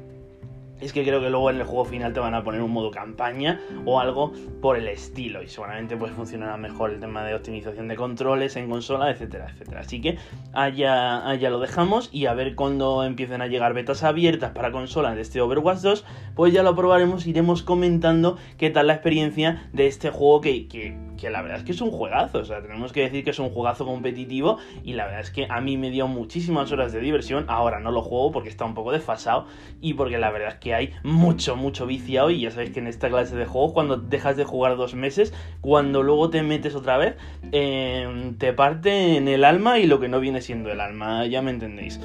es 0.81 0.93
que 0.93 1.05
creo 1.05 1.21
que 1.21 1.31
luego 1.31 1.51
en 1.51 1.57
el 1.57 1.65
juego 1.65 1.85
final 1.85 2.13
te 2.13 2.21
van 2.21 2.35
a 2.35 2.45
poner 2.45 2.63
un 2.63 2.71
modo 2.71 2.91
campaña 2.91 3.61
o 3.85 4.01
algo 4.01 4.33
por 4.61 4.77
el 4.77 4.89
estilo 4.89 5.43
y 5.43 5.49
seguramente 5.49 5.97
pues 5.97 6.13
funcionará 6.13 6.57
mejor 6.57 6.91
el 6.91 7.01
tema 7.01 7.25
de 7.25 7.35
optimización 7.35 7.89
de 7.89 7.97
controles 7.97 8.57
en 8.57 8.69
consola, 8.69 9.11
etcétera, 9.11 9.49
etcétera. 9.51 9.81
Así 9.81 10.01
que 10.01 10.19
allá, 10.53 11.27
allá 11.29 11.51
lo 11.51 11.61
dejamos 11.61 12.11
y 12.13 12.27
a 12.27 12.35
ver 12.35 12.55
cuando 12.55 13.05
empiecen 13.05 13.43
a 13.43 13.47
llegar 13.47 13.75
betas 13.75 14.03
abiertas 14.03 14.53
para 14.53 14.73
consolas 14.73 15.17
de 15.17 15.23
este 15.23 15.41
Overwatch 15.41 15.81
2, 15.81 16.05
pues 16.35 16.53
ya 16.53 16.63
lo 16.63 16.75
probaremos, 16.75 17.27
iremos 17.27 17.63
comentando 17.63 18.37
qué 18.59 18.71
tal 18.71 18.89
la 18.89 18.95
experiencia 18.95 19.69
de 19.73 19.87
este 19.87 20.11
juego 20.11 20.41
que, 20.41 20.69
que 20.69 21.07
que 21.17 21.31
la 21.31 21.43
verdad 21.43 21.59
es 21.59 21.65
que 21.65 21.73
es 21.73 21.81
un 21.81 21.91
juegazo, 21.91 22.39
o 22.39 22.45
sea, 22.45 22.63
tenemos 22.63 22.93
que 22.93 23.01
decir 23.01 23.25
que 23.25 23.31
es 23.31 23.39
un 23.39 23.51
juegazo 23.51 23.85
competitivo 23.85 24.59
y 24.85 24.93
la 24.93 25.07
verdad 25.07 25.21
es 25.21 25.31
que 25.31 25.47
a 25.49 25.61
mí 25.61 25.77
me 25.77 25.91
dio 25.91 26.07
muchísimas 26.07 26.71
horas 26.73 26.93
de 26.93 27.01
diversión, 27.01 27.47
ahora 27.49 27.81
no 27.81 27.91
lo 27.91 28.03
juego 28.03 28.33
porque 28.33 28.49
está 28.49 28.65
un 28.65 28.75
poco 28.75 28.93
desfasado 28.93 29.47
y 29.81 29.95
porque 29.95 30.19
la 30.19 30.31
verdad 30.31 30.51
es 30.51 30.55
que 30.57 30.66
hay 30.73 30.93
mucho, 31.03 31.57
mucho 31.57 31.87
viciado 31.87 32.31
y 32.31 32.41
ya 32.41 32.51
sabéis 32.51 32.71
que 32.71 32.81
en 32.81 32.87
esta 32.87 33.09
clase 33.09 33.37
de 33.37 33.47
juegos 33.47 33.73
cuando 33.73 33.97
dejas 33.97 34.37
de 34.37 34.45
jugar 34.45 34.77
dos 34.77 34.95
meses, 34.95 35.33
cuando 35.61 36.03
luego 36.03 36.31
te 36.31 36.43
metes 36.43 36.75
otra 36.75 36.97
vez, 36.97 37.17
em, 37.53 38.37
te 38.37 38.53
parte 38.53 39.17
en 39.17 39.29
el 39.29 39.45
alma 39.45 39.79
y 39.79 39.87
lo 39.87 40.01
que 40.01 40.09
no 40.09 40.21
viene 40.21 40.41
siendo 40.41 40.71
el 40.71 40.81
alma, 40.81 41.27
ya 41.27 41.43
me 41.43 41.51
entendéis. 41.51 42.01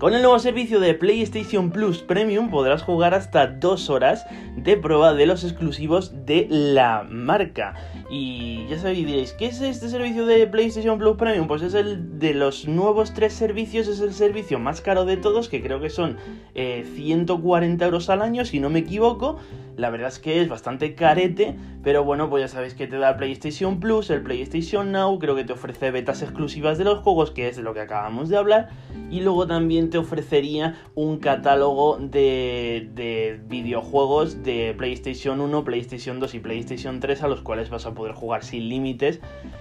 Con 0.00 0.14
el 0.14 0.22
nuevo 0.22 0.38
servicio 0.38 0.80
de 0.80 0.94
PlayStation 0.94 1.70
Plus 1.70 1.98
Premium 1.98 2.48
podrás 2.48 2.82
jugar 2.82 3.12
hasta 3.12 3.46
dos 3.46 3.90
horas 3.90 4.24
de 4.56 4.78
prueba 4.78 5.12
de 5.12 5.26
los 5.26 5.44
exclusivos 5.44 6.24
de 6.24 6.46
la 6.48 7.06
marca. 7.06 7.74
Y 8.08 8.66
ya 8.68 8.78
sabéis, 8.78 9.06
diréis, 9.06 9.32
¿qué 9.34 9.44
es 9.44 9.60
este 9.60 9.90
servicio 9.90 10.24
de 10.24 10.46
PlayStation 10.46 10.98
Plus 10.98 11.18
Premium? 11.18 11.46
Pues 11.46 11.60
es 11.60 11.74
el 11.74 12.18
de 12.18 12.32
los 12.32 12.66
nuevos 12.66 13.12
tres 13.12 13.34
servicios, 13.34 13.88
es 13.88 14.00
el 14.00 14.14
servicio 14.14 14.58
más 14.58 14.80
caro 14.80 15.04
de 15.04 15.18
todos, 15.18 15.50
que 15.50 15.62
creo 15.62 15.80
que 15.80 15.90
son 15.90 16.16
140 16.54 17.84
eh, 17.84 17.86
euros 17.86 18.08
al 18.08 18.22
año, 18.22 18.46
si 18.46 18.58
no 18.58 18.70
me 18.70 18.78
equivoco. 18.78 19.36
La 19.76 19.90
verdad 19.90 20.08
es 20.08 20.18
que 20.18 20.40
es 20.40 20.48
bastante 20.48 20.94
carete, 20.94 21.56
pero 21.82 22.04
bueno, 22.04 22.28
pues 22.28 22.42
ya 22.42 22.48
sabéis 22.48 22.74
que 22.74 22.86
te 22.86 22.98
da 22.98 23.16
PlayStation 23.16 23.80
Plus, 23.80 24.10
el 24.10 24.22
PlayStation 24.22 24.92
Now, 24.92 25.18
creo 25.18 25.36
que 25.36 25.44
te 25.44 25.52
ofrece 25.52 25.90
betas 25.90 26.22
exclusivas 26.22 26.78
de 26.78 26.84
los 26.84 26.98
juegos, 26.98 27.30
que 27.30 27.48
es 27.48 27.56
de 27.56 27.62
lo 27.62 27.72
que 27.74 27.80
acabamos 27.80 28.28
de 28.28 28.36
hablar, 28.36 28.70
y 29.10 29.20
luego 29.20 29.46
también 29.46 29.89
te 29.90 29.98
ofrecería 29.98 30.76
un 30.94 31.18
catálogo 31.18 31.98
de, 31.98 32.88
de 32.94 33.40
videojuegos 33.46 34.42
de 34.42 34.74
PlayStation 34.76 35.40
1, 35.40 35.64
PlayStation 35.64 36.20
2 36.20 36.34
y 36.34 36.40
PlayStation 36.40 37.00
3 37.00 37.22
a 37.22 37.28
los 37.28 37.42
cuales 37.42 37.70
vas 37.70 37.86
a 37.86 37.94
poder 37.94 38.14
jugar 38.14 38.44
sin 38.44 38.68
límites 38.68 39.20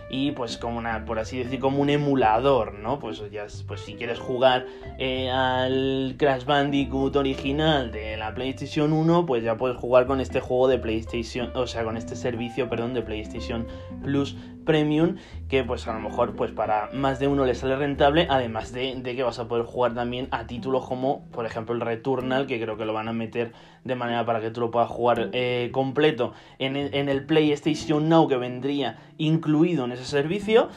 y 0.09 0.31
pues 0.31 0.57
como 0.57 0.77
una, 0.77 1.05
por 1.05 1.19
así 1.19 1.37
decir, 1.37 1.59
como 1.59 1.81
un 1.81 1.89
emulador, 1.89 2.73
¿no? 2.73 2.99
Pues 2.99 3.21
ya, 3.31 3.45
pues 3.67 3.81
si 3.81 3.93
quieres 3.93 4.19
jugar 4.19 4.65
eh, 4.97 5.29
al 5.29 6.15
Crash 6.17 6.45
Bandicoot 6.45 7.15
original 7.15 7.91
de 7.91 8.17
la 8.17 8.33
PlayStation 8.33 8.91
1, 8.91 9.25
pues 9.25 9.43
ya 9.43 9.57
puedes 9.57 9.77
jugar 9.77 10.07
con 10.07 10.19
este 10.19 10.39
juego 10.39 10.67
de 10.67 10.79
PlayStation, 10.79 11.51
o 11.55 11.67
sea, 11.67 11.83
con 11.83 11.97
este 11.97 12.15
servicio, 12.15 12.69
perdón, 12.69 12.93
de 12.93 13.03
PlayStation 13.03 13.67
Plus 14.03 14.35
Premium, 14.65 15.15
que 15.47 15.63
pues 15.63 15.87
a 15.87 15.93
lo 15.93 15.99
mejor 15.99 16.35
pues 16.35 16.51
para 16.51 16.89
más 16.93 17.19
de 17.19 17.27
uno 17.27 17.45
le 17.45 17.55
sale 17.55 17.75
rentable, 17.75 18.27
además 18.29 18.71
de, 18.71 19.01
que 19.01 19.23
vas 19.23 19.39
a 19.39 19.47
poder 19.47 19.65
jugar 19.65 19.95
también 19.95 20.27
a 20.29 20.45
títulos 20.45 20.85
como 20.85 21.25
por 21.31 21.47
ejemplo 21.47 21.73
el 21.73 21.81
Returnal, 21.81 22.45
que 22.45 22.61
creo 22.61 22.77
que 22.77 22.85
lo 22.85 22.93
van 22.93 23.07
a 23.07 23.13
meter 23.13 23.51
de 23.83 23.95
manera 23.95 24.25
para 24.25 24.41
que 24.41 24.51
tú 24.51 24.61
lo 24.61 24.69
puedas 24.69 24.89
jugar 24.89 25.31
eh, 25.33 25.69
completo 25.71 26.33
en 26.59 26.75
en 26.75 27.09
el 27.09 27.25
PlayStation 27.25 28.09
Now 28.09 28.27
que 28.27 28.37
vendría 28.37 28.99
incluido 29.17 29.85
en 29.85 29.91
ese 29.99 30.09
servicio 30.09 30.69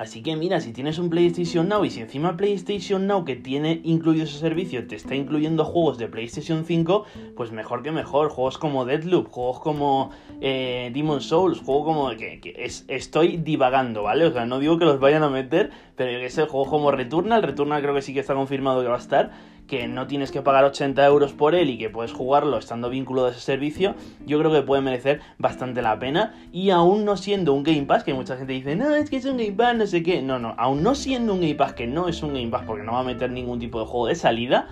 Así 0.00 0.22
que 0.22 0.34
mira, 0.34 0.62
si 0.62 0.72
tienes 0.72 0.98
un 0.98 1.10
PlayStation 1.10 1.68
Now 1.68 1.84
y 1.84 1.90
si 1.90 2.00
encima 2.00 2.34
PlayStation 2.34 3.06
Now 3.06 3.26
que 3.26 3.36
tiene 3.36 3.82
incluido 3.84 4.24
ese 4.24 4.38
servicio 4.38 4.86
te 4.86 4.96
está 4.96 5.14
incluyendo 5.14 5.62
juegos 5.66 5.98
de 5.98 6.08
PlayStation 6.08 6.64
5, 6.64 7.04
pues 7.36 7.52
mejor 7.52 7.82
que 7.82 7.92
mejor. 7.92 8.30
Juegos 8.30 8.56
como 8.56 8.86
Deadloop, 8.86 9.28
juegos 9.28 9.60
como 9.60 10.10
eh, 10.40 10.90
Demon 10.94 11.20
Souls, 11.20 11.60
juego 11.60 11.84
como 11.84 12.10
que, 12.16 12.40
es, 12.56 12.86
estoy 12.88 13.36
divagando, 13.36 14.04
¿vale? 14.04 14.24
O 14.24 14.32
sea, 14.32 14.46
no 14.46 14.58
digo 14.58 14.78
que 14.78 14.86
los 14.86 15.00
vayan 15.00 15.22
a 15.22 15.28
meter, 15.28 15.70
pero 15.96 16.18
que 16.18 16.24
ese 16.24 16.46
juego 16.46 16.70
como 16.70 16.90
Returnal, 16.90 17.42
Returnal 17.42 17.82
creo 17.82 17.94
que 17.94 18.00
sí 18.00 18.14
que 18.14 18.20
está 18.20 18.32
confirmado 18.32 18.80
que 18.80 18.88
va 18.88 18.96
a 18.96 19.00
estar 19.00 19.32
que 19.70 19.86
no 19.86 20.08
tienes 20.08 20.32
que 20.32 20.42
pagar 20.42 20.64
80 20.64 21.06
euros 21.06 21.32
por 21.32 21.54
él 21.54 21.70
y 21.70 21.78
que 21.78 21.88
puedes 21.88 22.12
jugarlo 22.12 22.58
estando 22.58 22.90
vinculado 22.90 23.28
a 23.28 23.30
ese 23.30 23.38
servicio, 23.38 23.94
yo 24.26 24.40
creo 24.40 24.50
que 24.50 24.62
puede 24.62 24.82
merecer 24.82 25.20
bastante 25.38 25.80
la 25.80 25.96
pena. 26.00 26.34
Y 26.50 26.70
aún 26.70 27.04
no 27.04 27.16
siendo 27.16 27.54
un 27.54 27.62
Game 27.62 27.84
Pass, 27.84 28.02
que 28.02 28.12
mucha 28.12 28.36
gente 28.36 28.52
dice, 28.52 28.74
no, 28.74 28.92
es 28.96 29.08
que 29.08 29.18
es 29.18 29.24
un 29.26 29.36
Game 29.36 29.52
Pass, 29.52 29.76
no 29.76 29.86
sé 29.86 30.02
qué. 30.02 30.22
No, 30.22 30.40
no, 30.40 30.56
aún 30.58 30.82
no 30.82 30.96
siendo 30.96 31.34
un 31.34 31.40
Game 31.40 31.54
Pass, 31.54 31.74
que 31.74 31.86
no 31.86 32.08
es 32.08 32.20
un 32.24 32.34
Game 32.34 32.48
Pass 32.48 32.64
porque 32.66 32.82
no 32.82 32.94
va 32.94 33.00
a 33.00 33.04
meter 33.04 33.30
ningún 33.30 33.60
tipo 33.60 33.78
de 33.78 33.86
juego 33.86 34.08
de 34.08 34.16
salida, 34.16 34.66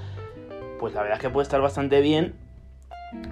pues 0.80 0.94
la 0.94 1.02
verdad 1.02 1.18
es 1.18 1.22
que 1.22 1.30
puede 1.30 1.44
estar 1.44 1.60
bastante 1.60 2.00
bien 2.00 2.34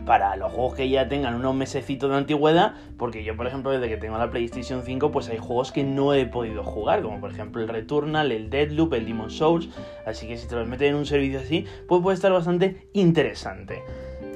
para 0.05 0.37
los 0.37 0.53
juegos 0.53 0.75
que 0.75 0.89
ya 0.89 1.09
tengan 1.09 1.35
unos 1.35 1.55
mesecitos 1.55 2.11
de 2.11 2.17
antigüedad, 2.17 2.75
porque 2.97 3.25
yo, 3.25 3.37
por 3.37 3.47
ejemplo, 3.47 3.71
desde 3.71 3.89
que 3.89 3.97
tengo 3.97 4.19
la 4.19 4.31
PlayStation 4.31 4.83
5, 4.83 5.11
pues 5.11 5.29
hay 5.29 5.39
juegos 5.39 5.73
que 5.73 5.85
no 5.85 6.15
he 6.15 6.27
podido 6.27 6.65
jugar, 6.65 7.03
como 7.03 7.21
por 7.21 7.31
ejemplo 7.31 7.63
el 7.63 7.69
Returnal, 7.69 8.33
el 8.33 8.51
Deadloop, 8.51 8.95
el 8.95 9.07
Demon 9.07 9.31
Souls, 9.31 9.69
así 10.07 10.27
que 10.27 10.37
si 10.37 10.49
te 10.49 10.57
los 10.57 10.69
meten 10.69 10.89
en 10.89 10.95
un 10.97 11.07
servicio 11.07 11.41
así, 11.41 11.67
pues 11.89 12.03
puede 12.03 12.15
estar 12.15 12.33
bastante 12.33 12.89
interesante. 12.93 13.83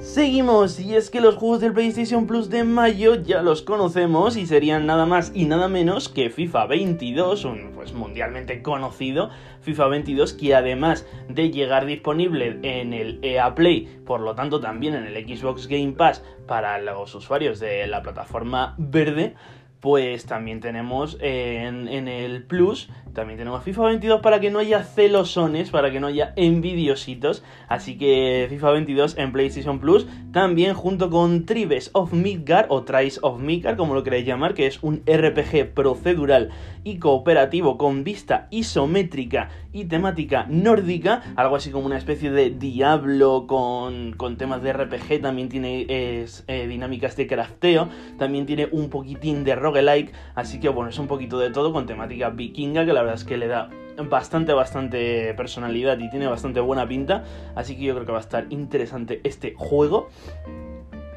Seguimos, 0.00 0.80
y 0.80 0.97
es 0.97 1.11
que 1.11 1.21
los 1.21 1.37
juegos 1.37 1.61
del 1.61 1.75
PlayStation 1.75 2.26
Plus 2.26 2.49
de 2.49 2.64
mayo 2.64 3.16
ya 3.16 3.42
los 3.42 3.61
conocemos 3.61 4.38
y 4.38 4.47
serían 4.47 4.87
nada 4.87 5.04
más 5.04 5.30
y 5.35 5.45
nada 5.45 5.69
menos 5.69 6.09
que 6.09 6.30
FIFA 6.30 6.66
22, 6.66 7.45
un 7.45 7.73
pues 7.75 7.92
mundialmente 7.92 8.62
conocido 8.62 9.28
FIFA 9.61 9.88
22 9.88 10.33
que 10.33 10.54
además 10.54 11.07
de 11.28 11.50
llegar 11.50 11.85
disponible 11.85 12.59
en 12.62 12.95
el 12.95 13.19
EA 13.23 13.54
Play, 13.54 14.00
por 14.07 14.21
lo 14.21 14.35
tanto 14.35 14.59
también 14.59 14.95
en 14.95 15.04
el 15.04 15.14
Xbox 15.26 15.66
Game 15.66 15.92
Pass 15.92 16.25
para 16.47 16.80
los 16.80 17.14
usuarios 17.14 17.61
de 17.61 17.87
la 17.87 18.02
plataforma 18.02 18.75
verde, 18.78 19.35
pues 19.80 20.26
también 20.26 20.60
tenemos 20.60 21.16
en, 21.20 21.88
en, 21.88 22.06
el 22.06 22.42
Plus, 22.42 22.90
también 23.14 23.38
tenemos 23.38 23.64
FIFA 23.64 23.84
22 23.84 24.20
para 24.20 24.38
que 24.38 24.50
no 24.50 24.58
haya 24.58 24.84
celosones, 24.84 25.70
para 25.70 25.90
que 25.90 26.00
no 26.00 26.08
haya 26.08 26.34
envidiositos. 26.37 27.42
Así 27.66 27.96
que 27.96 28.46
FIFA 28.50 28.70
22 28.72 29.16
en 29.16 29.32
PlayStation 29.32 29.80
Plus, 29.80 30.06
también 30.32 30.75
junto 30.75 31.08
con 31.08 31.46
Tribes 31.46 31.90
of 31.94 32.12
Midgard 32.12 32.66
o 32.68 32.84
Trice 32.84 33.18
of 33.22 33.40
Midgard, 33.40 33.78
como 33.78 33.94
lo 33.94 34.02
queréis 34.02 34.26
llamar, 34.26 34.52
que 34.52 34.66
es 34.66 34.82
un 34.82 35.02
RPG 35.06 35.72
procedural 35.72 36.50
y 36.84 36.99
cooperativo 36.99 37.78
con 37.78 38.04
vista 38.04 38.49
isométrica 38.50 39.49
y 39.72 39.84
temática 39.84 40.46
nórdica, 40.48 41.22
algo 41.36 41.56
así 41.56 41.70
como 41.70 41.86
una 41.86 41.98
especie 41.98 42.30
de 42.30 42.50
Diablo 42.50 43.46
con, 43.46 44.12
con 44.12 44.36
temas 44.36 44.62
de 44.62 44.72
RPG, 44.72 45.20
también 45.20 45.48
tiene 45.48 45.86
eh, 45.88 46.26
dinámicas 46.68 47.16
de 47.16 47.26
crafteo, 47.26 47.88
también 48.18 48.46
tiene 48.46 48.68
un 48.72 48.90
poquitín 48.90 49.44
de 49.44 49.54
roguelike, 49.54 50.12
así 50.34 50.60
que 50.60 50.68
bueno, 50.68 50.90
es 50.90 50.98
un 50.98 51.06
poquito 51.06 51.38
de 51.38 51.50
todo 51.50 51.72
con 51.72 51.86
temática 51.86 52.30
vikinga, 52.30 52.84
que 52.84 52.92
la 52.92 53.02
verdad 53.02 53.16
es 53.16 53.24
que 53.24 53.36
le 53.36 53.46
da 53.46 53.70
bastante, 54.08 54.52
bastante 54.52 55.34
personalidad 55.34 55.98
y 55.98 56.08
tiene 56.10 56.26
bastante 56.26 56.60
buena 56.60 56.86
pinta, 56.88 57.24
así 57.54 57.76
que 57.76 57.84
yo 57.84 57.94
creo 57.94 58.06
que 58.06 58.12
va 58.12 58.18
a 58.18 58.22
estar 58.22 58.46
interesante 58.50 59.20
este 59.24 59.54
juego. 59.56 60.08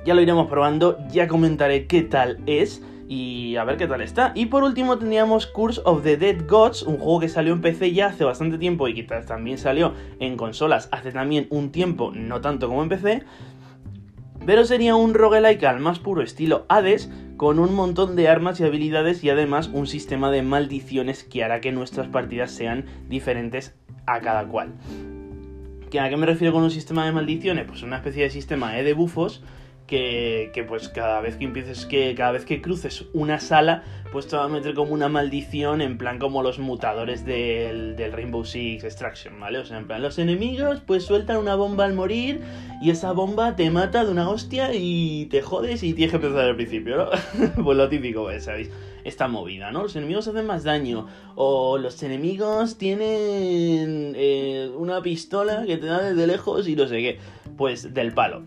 Ya 0.06 0.14
lo 0.14 0.22
iremos 0.22 0.48
probando, 0.48 0.98
ya 1.10 1.30
comentaré 1.30 1.88
qué 1.88 2.02
tal 2.02 2.40
es 2.46 2.84
y 3.08 3.56
a 3.58 3.64
ver 3.64 3.78
qué 3.78 3.88
tal 3.88 4.02
está. 4.02 4.32
Y 4.36 4.48
por 4.48 4.64
último 4.64 4.98
tendríamos 4.98 5.48
Curse 5.48 5.82
of 5.86 6.04
the 6.04 6.18
Dead 6.18 6.48
Gods, 6.48 6.84
un 6.84 6.98
juego 6.98 7.20
que 7.20 7.30
salió 7.30 7.54
en 7.54 7.62
PC 7.62 7.94
ya 7.94 8.08
hace 8.08 8.24
bastante 8.24 8.58
tiempo 8.58 8.88
y 8.88 8.94
que 8.94 9.04
también 9.04 9.58
salió 9.58 9.94
en 10.20 10.38
consolas 10.38 10.90
hace 10.92 11.12
también 11.12 11.48
un 11.50 11.72
tiempo, 11.72 12.12
no 12.14 12.42
tanto 12.42 12.68
como 12.68 12.84
en 12.84 12.90
PC. 12.90 13.24
Pero 14.46 14.66
sería 14.66 14.96
un 14.96 15.14
roguelike 15.14 15.64
al 15.64 15.80
más 15.80 16.00
puro 16.00 16.22
estilo 16.22 16.66
Hades, 16.68 17.10
con 17.38 17.60
un 17.60 17.74
montón 17.74 18.16
de 18.16 18.28
armas 18.28 18.60
y 18.60 18.64
habilidades 18.64 19.24
y 19.24 19.30
además 19.30 19.70
un 19.72 19.88
sistema 19.88 20.32
de 20.32 20.42
maldiciones 20.42 21.24
que 21.24 21.44
hará 21.44 21.62
que 21.62 21.72
nuestras 21.72 22.08
partidas 22.08 22.52
sean 22.52 22.86
diferentes 23.10 23.76
a 24.06 24.20
cada 24.20 24.46
cual. 24.48 24.74
¿A 26.00 26.10
qué 26.10 26.18
me 26.18 26.26
refiero 26.26 26.54
con 26.54 26.64
un 26.64 26.72
sistema 26.72 27.06
de 27.06 27.12
maldiciones? 27.12 27.66
Pues 27.68 27.84
una 27.84 27.98
especie 27.98 28.24
de 28.24 28.30
sistema 28.32 28.74
de 28.74 28.94
bufos 28.94 29.44
que, 29.94 30.66
pues 30.68 30.90
cada 30.90 31.22
vez 31.22 31.36
que 31.36 31.46
empieces 31.46 31.86
que 31.86 32.16
cada 32.16 32.32
vez 32.32 32.46
que 32.46 32.62
cruces 32.62 33.06
una 33.14 33.40
sala 33.40 33.84
pues 34.12 34.28
te 34.28 34.36
va 34.36 34.46
a 34.46 34.48
meter 34.48 34.74
como 34.74 34.94
una 34.94 35.08
maldición 35.08 35.82
en 35.82 35.98
plan 35.98 36.18
como 36.18 36.42
los 36.42 36.58
mutadores 36.60 37.26
del, 37.26 37.96
Rainbow 38.12 38.46
Six 38.46 38.84
Extraction, 38.84 39.40
¿vale? 39.40 39.60
O 39.60 39.66
sea, 39.66 39.78
en 39.78 39.86
plan 39.86 40.02
los 40.02 40.18
enemigos 40.18 40.82
pues 40.86 41.04
sueltan 41.04 41.38
una 41.38 41.56
bomba 41.56 41.86
al 41.86 41.94
morir 41.94 42.42
y 42.82 42.90
esa 42.90 43.12
bomba 43.12 43.56
te 43.56 43.70
mata 43.70 44.04
de 44.04 44.12
una 44.12 44.30
hostia 44.30 44.72
y 44.74 45.28
te 45.28 45.42
jodes 45.42 45.84
y 45.84 45.94
tienes 45.94 46.12
que 46.12 46.18
empezar 46.18 46.46
al 46.46 46.56
principio, 46.56 46.98
¿no? 46.98 47.10
pues 47.64 47.78
lo 47.78 47.88
típico, 47.90 48.24
pues, 48.24 48.46
¿sabéis? 48.46 48.72
Esta 49.04 49.28
movida, 49.28 49.72
¿no? 49.72 49.84
Los 49.84 49.96
enemigos 49.96 50.28
hacen 50.28 50.46
más 50.48 50.64
daño 50.64 51.08
o 51.36 51.78
los 51.78 52.02
enemigos 52.04 52.78
tienen 52.78 54.14
eh, 54.16 54.72
una 54.76 55.02
pistola 55.02 55.66
que 55.68 55.78
te 55.78 55.88
da 55.88 56.02
desde 56.02 56.26
lejos 56.26 56.68
y 56.68 56.76
no 56.76 56.88
sé 56.88 56.98
qué, 56.98 57.20
pues 57.58 57.94
del 57.94 58.14
palo. 58.14 58.44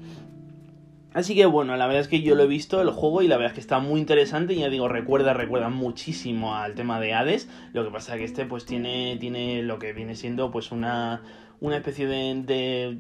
Así 1.17 1.35
que 1.35 1.47
bueno, 1.47 1.75
la 1.79 1.87
verdad 1.87 2.03
es 2.03 2.09
que 2.09 2.21
yo 2.21 2.35
lo 2.35 2.43
he 2.43 2.47
visto 2.47 2.83
el 2.83 2.91
juego 2.91 3.23
y 3.23 3.27
la 3.27 3.39
verdad 3.39 3.53
es 3.53 3.55
que 3.55 3.61
está 3.63 3.79
muy 3.79 4.01
interesante. 4.01 4.53
Y 4.53 4.59
ya 4.59 4.69
digo, 4.69 4.87
recuerda, 4.87 5.33
recuerda 5.33 5.71
muchísimo 5.71 6.55
al 6.55 6.75
tema 6.75 7.01
de 7.01 7.15
Hades. 7.15 7.49
Lo 7.73 7.87
que 7.87 7.91
pasa 7.91 8.13
es 8.13 8.19
que 8.19 8.25
este 8.27 8.45
pues 8.45 8.67
tiene, 8.67 9.17
tiene 9.19 9.63
lo 9.63 9.79
que 9.79 9.95
viene 9.95 10.15
siendo 10.15 10.51
pues 10.51 10.73
una, 10.73 11.23
una 11.59 11.79
especie 11.79 12.07
de, 12.07 12.99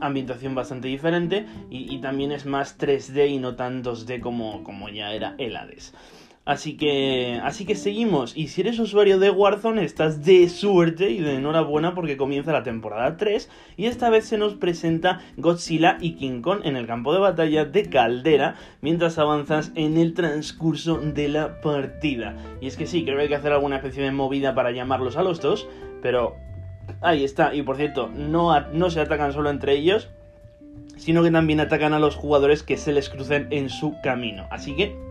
ambientación 0.00 0.54
bastante 0.54 0.88
diferente. 0.88 1.44
Y, 1.68 1.98
también 1.98 2.32
es 2.32 2.46
más 2.46 2.78
3D 2.78 3.28
y 3.28 3.38
no 3.38 3.54
tan 3.54 3.84
2D 3.84 4.20
como, 4.20 4.64
como 4.64 4.88
ya 4.88 5.12
era 5.12 5.34
el 5.36 5.54
Hades. 5.54 5.92
Así 6.48 6.78
que, 6.78 7.38
así 7.44 7.66
que 7.66 7.74
seguimos. 7.74 8.34
Y 8.34 8.48
si 8.48 8.62
eres 8.62 8.78
usuario 8.78 9.18
de 9.18 9.28
Warzone, 9.28 9.84
estás 9.84 10.24
de 10.24 10.48
suerte 10.48 11.10
y 11.10 11.20
de 11.20 11.34
enhorabuena 11.34 11.94
porque 11.94 12.16
comienza 12.16 12.54
la 12.54 12.62
temporada 12.62 13.18
3. 13.18 13.50
Y 13.76 13.84
esta 13.84 14.08
vez 14.08 14.24
se 14.24 14.38
nos 14.38 14.54
presenta 14.54 15.20
Godzilla 15.36 15.98
y 16.00 16.12
King 16.14 16.40
Kong 16.40 16.60
en 16.64 16.76
el 16.76 16.86
campo 16.86 17.12
de 17.12 17.20
batalla 17.20 17.66
de 17.66 17.90
Caldera 17.90 18.54
mientras 18.80 19.18
avanzas 19.18 19.72
en 19.74 19.98
el 19.98 20.14
transcurso 20.14 20.96
de 20.96 21.28
la 21.28 21.60
partida. 21.60 22.34
Y 22.62 22.66
es 22.66 22.78
que 22.78 22.86
sí, 22.86 23.04
creo 23.04 23.16
que 23.16 23.24
hay 23.24 23.28
que 23.28 23.34
hacer 23.34 23.52
alguna 23.52 23.76
especie 23.76 24.02
de 24.02 24.10
movida 24.10 24.54
para 24.54 24.70
llamarlos 24.70 25.18
a 25.18 25.22
los 25.22 25.42
dos. 25.42 25.68
Pero 26.00 26.34
ahí 27.02 27.24
está. 27.24 27.54
Y 27.54 27.60
por 27.60 27.76
cierto, 27.76 28.08
no, 28.08 28.58
no 28.72 28.88
se 28.88 29.02
atacan 29.02 29.34
solo 29.34 29.50
entre 29.50 29.74
ellos, 29.74 30.08
sino 30.96 31.22
que 31.22 31.30
también 31.30 31.60
atacan 31.60 31.92
a 31.92 31.98
los 31.98 32.16
jugadores 32.16 32.62
que 32.62 32.78
se 32.78 32.94
les 32.94 33.10
crucen 33.10 33.48
en 33.50 33.68
su 33.68 34.00
camino. 34.00 34.46
Así 34.50 34.74
que 34.74 35.07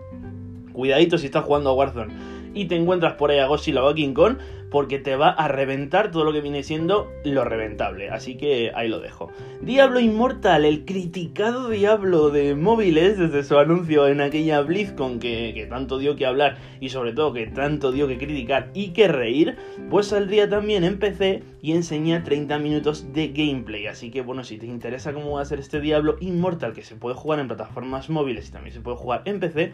cuidadito 0.77 1.17
si 1.17 1.25
estás 1.25 1.43
jugando 1.43 1.71
a 1.71 1.73
Warzone 1.73 2.13
y 2.57 2.65
te 2.65 2.75
encuentras 2.75 3.13
por 3.13 3.29
ahí 3.29 3.39
a 3.39 3.47
Godzilla 3.47 3.83
o 3.83 3.89
a 3.89 3.95
King 3.95 4.13
Kong, 4.13 4.37
porque 4.71 4.99
te 4.99 5.15
va 5.15 5.29
a 5.29 5.47
reventar 5.47 6.11
todo 6.11 6.23
lo 6.23 6.33
que 6.33 6.41
viene 6.41 6.63
siendo 6.63 7.09
lo 7.23 7.43
reventable. 7.45 8.09
Así 8.09 8.35
que 8.35 8.71
ahí 8.75 8.89
lo 8.89 8.99
dejo. 8.99 9.29
Diablo 9.61 9.99
Inmortal, 9.99 10.65
el 10.65 10.83
criticado 10.83 11.69
Diablo 11.69 12.31
de 12.31 12.55
móviles 12.55 13.17
desde 13.17 13.43
su 13.43 13.57
anuncio 13.57 14.07
en 14.07 14.21
aquella 14.21 14.61
BlizzCon 14.61 15.19
que, 15.19 15.53
que 15.53 15.67
tanto 15.67 15.99
dio 15.99 16.15
que 16.15 16.25
hablar 16.25 16.57
y 16.81 16.89
sobre 16.89 17.13
todo 17.13 17.31
que 17.31 17.47
tanto 17.47 17.91
dio 17.91 18.07
que 18.07 18.17
criticar 18.17 18.71
y 18.73 18.89
que 18.89 19.07
reír, 19.07 19.55
pues 19.89 20.07
saldría 20.07 20.49
también 20.49 20.83
en 20.83 20.99
PC 20.99 21.43
y 21.61 21.73
enseña 21.73 22.23
30 22.23 22.57
minutos 22.59 23.13
de 23.13 23.29
gameplay. 23.29 23.87
Así 23.87 24.09
que 24.09 24.21
bueno, 24.21 24.43
si 24.43 24.57
te 24.57 24.65
interesa 24.65 25.13
cómo 25.13 25.33
va 25.33 25.41
a 25.41 25.45
ser 25.45 25.59
este 25.59 25.79
Diablo 25.79 26.17
Inmortal 26.19 26.73
que 26.73 26.83
se 26.83 26.95
puede 26.95 27.15
jugar 27.15 27.39
en 27.39 27.47
plataformas 27.47 28.09
móviles 28.09 28.49
y 28.49 28.51
también 28.51 28.73
se 28.73 28.81
puede 28.81 28.97
jugar 28.97 29.21
en 29.25 29.39
PC, 29.39 29.73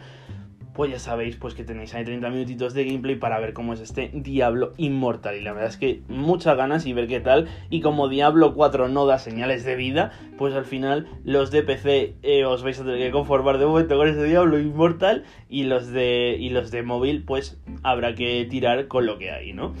pues 0.74 0.90
ya 0.90 0.98
sabéis 0.98 1.36
pues 1.36 1.54
que 1.54 1.62
tenéis 1.62 1.94
ahí 1.94 2.04
30 2.04 2.28
minutitos 2.30 2.74
de 2.74 2.84
gameplay 2.84 3.14
para 3.14 3.38
ver 3.38 3.52
cómo 3.52 3.72
es 3.72 3.80
este 3.80 4.10
Diablo 4.12 4.72
Inmortal. 4.76 5.36
Y 5.36 5.40
la 5.40 5.52
verdad 5.52 5.70
es 5.70 5.76
que 5.76 6.02
muchas 6.08 6.56
ganas 6.56 6.84
y 6.84 6.92
ver 6.92 7.06
qué 7.06 7.20
tal. 7.20 7.48
Y 7.70 7.80
como 7.80 8.08
Diablo 8.08 8.54
4 8.54 8.88
no 8.88 9.06
da 9.06 9.18
señales 9.20 9.64
de 9.64 9.76
vida, 9.76 10.10
pues 10.36 10.52
al 10.54 10.64
final 10.64 11.06
los 11.24 11.52
de 11.52 11.62
PC 11.62 12.16
eh, 12.22 12.44
os 12.44 12.64
vais 12.64 12.78
a 12.80 12.84
tener 12.84 12.98
que 12.98 13.12
conformar 13.12 13.58
de 13.58 13.66
momento 13.66 13.96
con 13.96 14.08
este 14.08 14.24
Diablo 14.24 14.58
Inmortal. 14.58 15.24
Y 15.48 15.62
los 15.62 15.88
de, 15.92 16.36
y 16.38 16.50
los 16.50 16.72
de 16.72 16.82
móvil 16.82 17.22
pues 17.24 17.60
habrá 17.84 18.16
que 18.16 18.44
tirar 18.50 18.88
con 18.88 19.06
lo 19.06 19.16
que 19.18 19.30
hay, 19.30 19.52
¿no? 19.52 19.74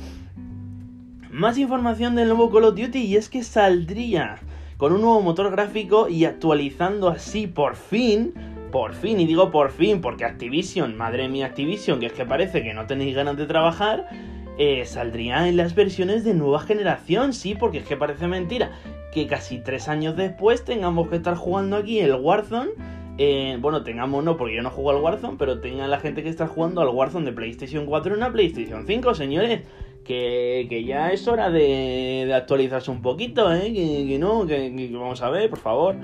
Más 1.30 1.58
información 1.58 2.14
del 2.14 2.28
nuevo 2.28 2.52
Call 2.52 2.64
of 2.64 2.76
Duty 2.76 3.00
y 3.00 3.16
es 3.16 3.28
que 3.28 3.42
saldría 3.42 4.38
con 4.76 4.92
un 4.92 5.00
nuevo 5.00 5.20
motor 5.20 5.50
gráfico 5.50 6.08
y 6.08 6.24
actualizando 6.24 7.08
así 7.08 7.48
por 7.48 7.74
fin 7.74 8.53
por 8.74 8.92
fin, 8.92 9.20
y 9.20 9.24
digo 9.24 9.52
por 9.52 9.70
fin, 9.70 10.00
porque 10.00 10.24
Activision, 10.24 10.96
madre 10.96 11.28
mía 11.28 11.46
Activision, 11.46 12.00
que 12.00 12.06
es 12.06 12.12
que 12.12 12.26
parece 12.26 12.64
que 12.64 12.74
no 12.74 12.88
tenéis 12.88 13.14
ganas 13.14 13.36
de 13.36 13.46
trabajar, 13.46 14.08
eh, 14.58 14.84
saldría 14.84 15.46
en 15.46 15.56
las 15.56 15.76
versiones 15.76 16.24
de 16.24 16.34
nueva 16.34 16.58
generación, 16.58 17.34
sí, 17.34 17.54
porque 17.54 17.78
es 17.78 17.86
que 17.86 17.96
parece 17.96 18.26
mentira 18.26 18.72
que 19.12 19.28
casi 19.28 19.58
tres 19.60 19.88
años 19.88 20.16
después 20.16 20.64
tengamos 20.64 21.06
que 21.06 21.14
estar 21.14 21.36
jugando 21.36 21.76
aquí 21.76 22.00
el 22.00 22.14
Warzone. 22.14 22.72
Eh, 23.16 23.58
bueno, 23.60 23.84
tengamos 23.84 24.24
no, 24.24 24.36
porque 24.36 24.56
yo 24.56 24.62
no 24.62 24.70
juego 24.70 24.90
al 24.90 24.96
Warzone, 24.96 25.36
pero 25.38 25.60
tenga 25.60 25.86
la 25.86 26.00
gente 26.00 26.24
que 26.24 26.28
está 26.28 26.48
jugando 26.48 26.80
al 26.80 26.88
Warzone 26.88 27.26
de 27.26 27.32
PlayStation 27.32 27.86
4 27.86 28.14
en 28.14 28.18
una 28.18 28.32
PlayStation 28.32 28.88
5, 28.88 29.14
señores. 29.14 29.60
Que, 30.04 30.84
ya 30.84 31.12
es 31.12 31.28
hora 31.28 31.48
de, 31.48 32.28
actualizarse 32.34 32.90
un 32.90 33.02
poquito, 33.02 33.54
¿eh? 33.54 33.72
Que, 33.72 34.18
no, 34.18 34.44
que, 34.48 34.90
vamos 34.92 35.22
a 35.22 35.30
ver, 35.30 35.48
por 35.48 35.60
favor. 35.60 35.94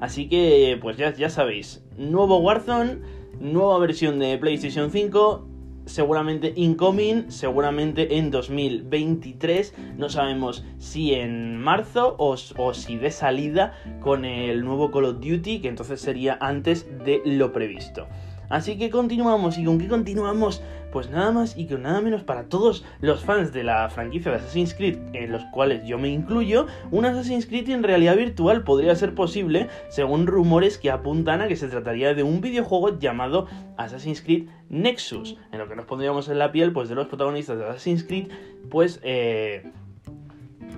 Así 0.00 0.28
que, 0.28 0.78
pues 0.80 0.96
ya, 0.96 1.12
ya 1.14 1.30
sabéis, 1.30 1.84
nuevo 1.96 2.38
Warzone, 2.38 2.98
nueva 3.40 3.78
versión 3.78 4.18
de 4.18 4.36
PlayStation 4.38 4.90
5, 4.90 5.46
seguramente 5.86 6.52
incoming, 6.56 7.30
seguramente 7.30 8.18
en 8.18 8.30
2023, 8.30 9.74
no 9.96 10.08
sabemos 10.08 10.64
si 10.78 11.14
en 11.14 11.58
marzo 11.58 12.16
o, 12.18 12.36
o, 12.56 12.74
si 12.74 12.96
de 12.96 13.10
salida 13.10 13.72
con 14.00 14.24
el 14.24 14.64
nuevo 14.64 14.90
Call 14.90 15.04
of 15.06 15.20
Duty, 15.20 15.60
que 15.60 15.68
entonces 15.68 16.00
sería 16.00 16.36
antes 16.40 16.86
de 17.04 17.22
lo 17.24 17.52
previsto. 17.52 18.06
Así 18.48 18.78
que 18.78 18.90
continuamos, 18.90 19.58
y 19.58 19.64
con 19.64 19.78
qué 19.78 19.88
continuamos, 19.88 20.62
pues 20.92 21.10
nada 21.10 21.30
más 21.30 21.56
y 21.58 21.66
con 21.66 21.82
nada 21.82 22.00
menos 22.00 22.22
para 22.22 22.44
todos 22.44 22.84
los 23.00 23.22
fans 23.24 23.52
de 23.52 23.64
la 23.64 23.88
franquicia 23.90 24.30
de 24.30 24.38
Assassin's 24.38 24.72
Creed, 24.72 24.98
en 25.12 25.32
los 25.32 25.44
cuales 25.52 25.86
yo 25.86 25.98
me 25.98 26.08
incluyo, 26.08 26.66
un 26.90 27.04
Assassin's 27.04 27.46
Creed 27.46 27.68
en 27.70 27.82
realidad 27.82 28.16
virtual 28.16 28.64
podría 28.64 28.94
ser 28.94 29.14
posible, 29.14 29.68
según 29.88 30.26
rumores 30.26 30.78
que 30.78 30.90
apuntan 30.90 31.40
a 31.40 31.48
que 31.48 31.56
se 31.56 31.68
trataría 31.68 32.14
de 32.14 32.22
un 32.22 32.40
videojuego 32.40 32.98
llamado 32.98 33.46
Assassin's 33.76 34.22
Creed 34.22 34.48
Nexus, 34.68 35.36
en 35.52 35.58
lo 35.58 35.68
que 35.68 35.76
nos 35.76 35.86
pondríamos 35.86 36.28
en 36.28 36.38
la 36.38 36.52
piel 36.52 36.72
pues 36.72 36.88
de 36.88 36.94
los 36.94 37.08
protagonistas 37.08 37.58
de 37.58 37.66
Assassin's 37.66 38.04
Creed, 38.04 38.28
pues 38.70 39.00
eh, 39.02 39.70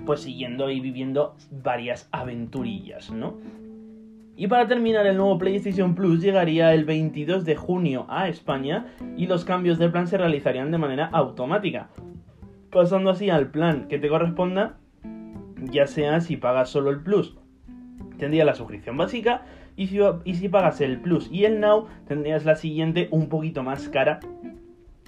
pues 0.05 0.21
siguiendo 0.21 0.69
y 0.69 0.79
viviendo 0.79 1.35
varias 1.51 2.09
aventurillas, 2.11 3.11
¿no? 3.11 3.37
Y 4.39 4.47
para 4.47 4.67
terminar, 4.67 5.05
el 5.05 5.17
nuevo 5.17 5.37
PlayStation 5.37 5.95
Plus 5.95 6.21
llegaría 6.21 6.73
el 6.73 6.85
22 6.85 7.43
de 7.43 7.57
junio 7.57 8.05
a 8.07 8.29
España 8.29 8.85
y 9.17 9.27
los 9.27 9.43
cambios 9.43 9.77
de 9.79 9.89
plan 9.89 10.07
se 10.07 10.17
realizarían 10.17 10.71
de 10.71 10.77
manera 10.77 11.07
automática, 11.07 11.89
pasando 12.71 13.09
así 13.09 13.29
al 13.29 13.51
plan 13.51 13.89
que 13.89 13.99
te 13.99 14.07
corresponda, 14.07 14.77
ya 15.69 15.87
sea 15.87 16.21
si 16.21 16.37
pagas 16.37 16.69
solo 16.69 16.89
el 16.89 17.01
Plus, 17.01 17.35
tendría 18.17 18.45
la 18.45 18.55
suscripción 18.55 18.95
básica 18.95 19.43
y 19.75 19.87
si, 19.87 19.99
y 20.23 20.35
si 20.35 20.47
pagas 20.47 20.79
el 20.79 21.01
Plus 21.01 21.29
y 21.29 21.43
el 21.43 21.59
Now, 21.59 21.87
tendrías 22.07 22.45
la 22.45 22.55
siguiente 22.55 23.09
un 23.11 23.27
poquito 23.27 23.61
más 23.61 23.89
cara 23.89 24.21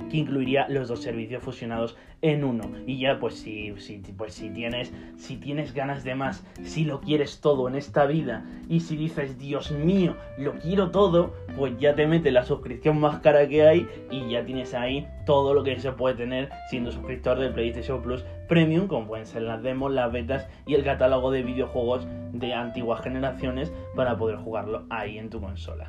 que 0.10 0.18
incluiría 0.18 0.68
los 0.70 0.88
dos 0.88 1.02
servicios 1.02 1.44
fusionados 1.44 1.98
en 2.22 2.44
uno. 2.44 2.64
Y 2.86 3.00
ya 3.00 3.20
pues 3.20 3.36
si, 3.36 3.74
si, 3.78 3.98
pues 4.18 4.34
si 4.34 4.50
tienes 4.50 4.94
si 5.18 5.38
tienes 5.38 5.74
ganas 5.74 6.04
de 6.04 6.16
más, 6.16 6.46
si 6.64 6.86
lo 6.86 7.02
quieres 7.02 7.42
todo 7.42 7.68
en 7.68 7.76
esta 7.76 8.06
vida 8.06 8.46
y 8.70 8.82
si 8.82 8.96
dices, 8.96 9.38
"Dios 9.38 9.72
mío, 9.72 10.16
lo 10.38 10.54
quiero 10.60 10.92
todo", 10.92 11.34
pues 11.58 11.78
ya 11.80 11.96
te 11.96 12.08
mete 12.08 12.32
la 12.32 12.44
suscripción 12.44 13.00
más 13.00 13.20
cara 13.20 13.48
que 13.48 13.68
hay 13.68 13.88
y 14.10 14.30
ya 14.30 14.46
tienes 14.46 14.74
ahí 14.74 15.08
todo 15.26 15.54
lo 15.54 15.64
que 15.64 15.80
se 15.80 15.92
puede 15.92 16.16
tener 16.16 16.50
siendo 16.70 16.92
suscriptor 16.92 17.40
del 17.40 17.54
PlayStation 17.54 18.02
Plus 18.02 18.24
Premium, 18.48 18.88
como 18.88 19.08
pueden 19.08 19.26
ser 19.26 19.44
las 19.44 19.64
demos, 19.64 19.92
las 19.92 20.12
betas 20.12 20.48
y 20.66 20.76
el 20.76 20.84
catálogo 20.84 21.32
de 21.32 21.44
videojuegos 21.44 22.08
de 22.34 22.54
antiguas 22.54 23.02
generaciones 23.02 23.72
para 23.96 24.18
poder 24.18 24.38
jugarlo 24.38 24.86
ahí 24.90 25.18
en 25.18 25.30
tu 25.30 25.40
consola. 25.40 25.88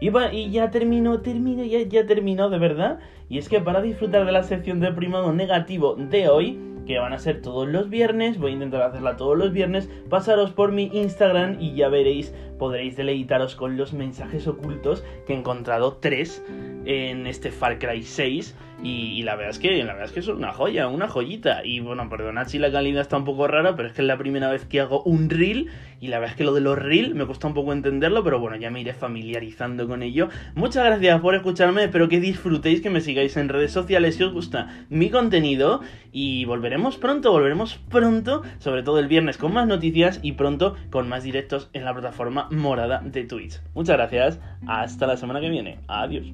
Y, 0.00 0.50
ya 0.50 0.70
terminó, 0.70 1.20
terminó, 1.20 1.62
ya, 1.64 1.82
ya 1.82 2.06
terminó 2.06 2.48
de 2.48 2.58
verdad. 2.58 3.00
Y 3.28 3.38
es 3.38 3.48
que 3.48 3.60
para 3.60 3.82
disfrutar 3.82 4.24
de 4.24 4.32
la 4.32 4.42
sección 4.42 4.80
de 4.80 4.92
primado 4.92 5.32
negativo 5.32 5.94
de 5.94 6.28
hoy, 6.28 6.58
que 6.86 6.98
van 6.98 7.12
a 7.12 7.18
ser 7.18 7.42
todos 7.42 7.68
los 7.68 7.90
viernes, 7.90 8.38
voy 8.38 8.52
a 8.52 8.54
intentar 8.54 8.82
hacerla 8.82 9.16
todos 9.16 9.38
los 9.38 9.52
viernes, 9.52 9.88
pasaros 10.08 10.50
por 10.52 10.72
mi 10.72 10.90
Instagram 10.92 11.58
y 11.60 11.74
ya 11.74 11.88
veréis, 11.88 12.34
podréis 12.58 12.96
deleitaros 12.96 13.54
con 13.54 13.76
los 13.76 13.92
mensajes 13.92 14.46
ocultos 14.48 15.04
que 15.26 15.34
he 15.34 15.36
encontrado 15.36 15.98
tres 16.00 16.42
en 16.84 17.26
este 17.26 17.52
Far 17.52 17.78
Cry 17.78 18.02
6 18.02 18.56
y, 18.82 19.22
la 19.22 19.36
verdad 19.36 19.50
es 19.50 19.58
que 19.58 19.84
la 19.84 19.92
verdad 19.92 20.06
es 20.06 20.12
que 20.12 20.20
es 20.20 20.28
una 20.28 20.52
joya, 20.52 20.88
una 20.88 21.06
joyita. 21.06 21.64
Y 21.64 21.80
bueno, 21.80 22.08
perdonad 22.08 22.48
si 22.48 22.58
la 22.58 22.72
calidad 22.72 23.02
está 23.02 23.18
un 23.18 23.24
poco 23.24 23.46
rara, 23.46 23.76
pero 23.76 23.88
es 23.88 23.94
que 23.94 24.00
es 24.00 24.06
la 24.06 24.16
primera 24.16 24.50
vez 24.50 24.64
que 24.64 24.80
hago 24.80 25.02
un 25.02 25.28
reel. 25.28 25.68
Y 26.00 26.08
la 26.08 26.18
verdad 26.18 26.32
es 26.32 26.38
que 26.38 26.44
lo 26.44 26.54
de 26.54 26.62
los 26.62 26.78
reel 26.78 27.14
me 27.14 27.26
cuesta 27.26 27.46
un 27.46 27.52
poco 27.52 27.74
entenderlo, 27.74 28.24
pero 28.24 28.40
bueno, 28.40 28.56
ya 28.56 28.70
me 28.70 28.80
iré 28.80 28.94
familiarizando 28.94 29.86
con 29.86 30.02
ello. 30.02 30.30
Muchas 30.54 30.84
gracias 30.86 31.20
por 31.20 31.34
escucharme, 31.34 31.84
espero 31.84 32.08
que 32.08 32.20
disfrutéis, 32.20 32.80
que 32.80 32.88
me 32.88 33.02
sigáis 33.02 33.36
en 33.36 33.50
redes 33.50 33.70
sociales 33.70 34.14
si 34.16 34.24
os 34.24 34.32
gusta 34.32 34.86
mi 34.88 35.10
contenido. 35.10 35.82
Y 36.10 36.46
volveremos 36.46 36.96
pronto, 36.96 37.32
volveremos 37.32 37.76
pronto, 37.90 38.42
sobre 38.58 38.82
todo 38.82 38.98
el 38.98 39.08
viernes 39.08 39.36
con 39.36 39.52
más 39.52 39.66
noticias 39.66 40.20
y 40.22 40.32
pronto 40.32 40.74
con 40.90 41.06
más 41.06 41.22
directos 41.22 41.68
en 41.74 41.84
la 41.84 41.92
plataforma 41.92 42.48
morada 42.50 43.02
de 43.04 43.24
Twitch. 43.24 43.60
Muchas 43.74 43.96
gracias, 43.96 44.40
hasta 44.66 45.06
la 45.06 45.18
semana 45.18 45.40
que 45.40 45.50
viene. 45.50 45.78
Adiós. 45.86 46.32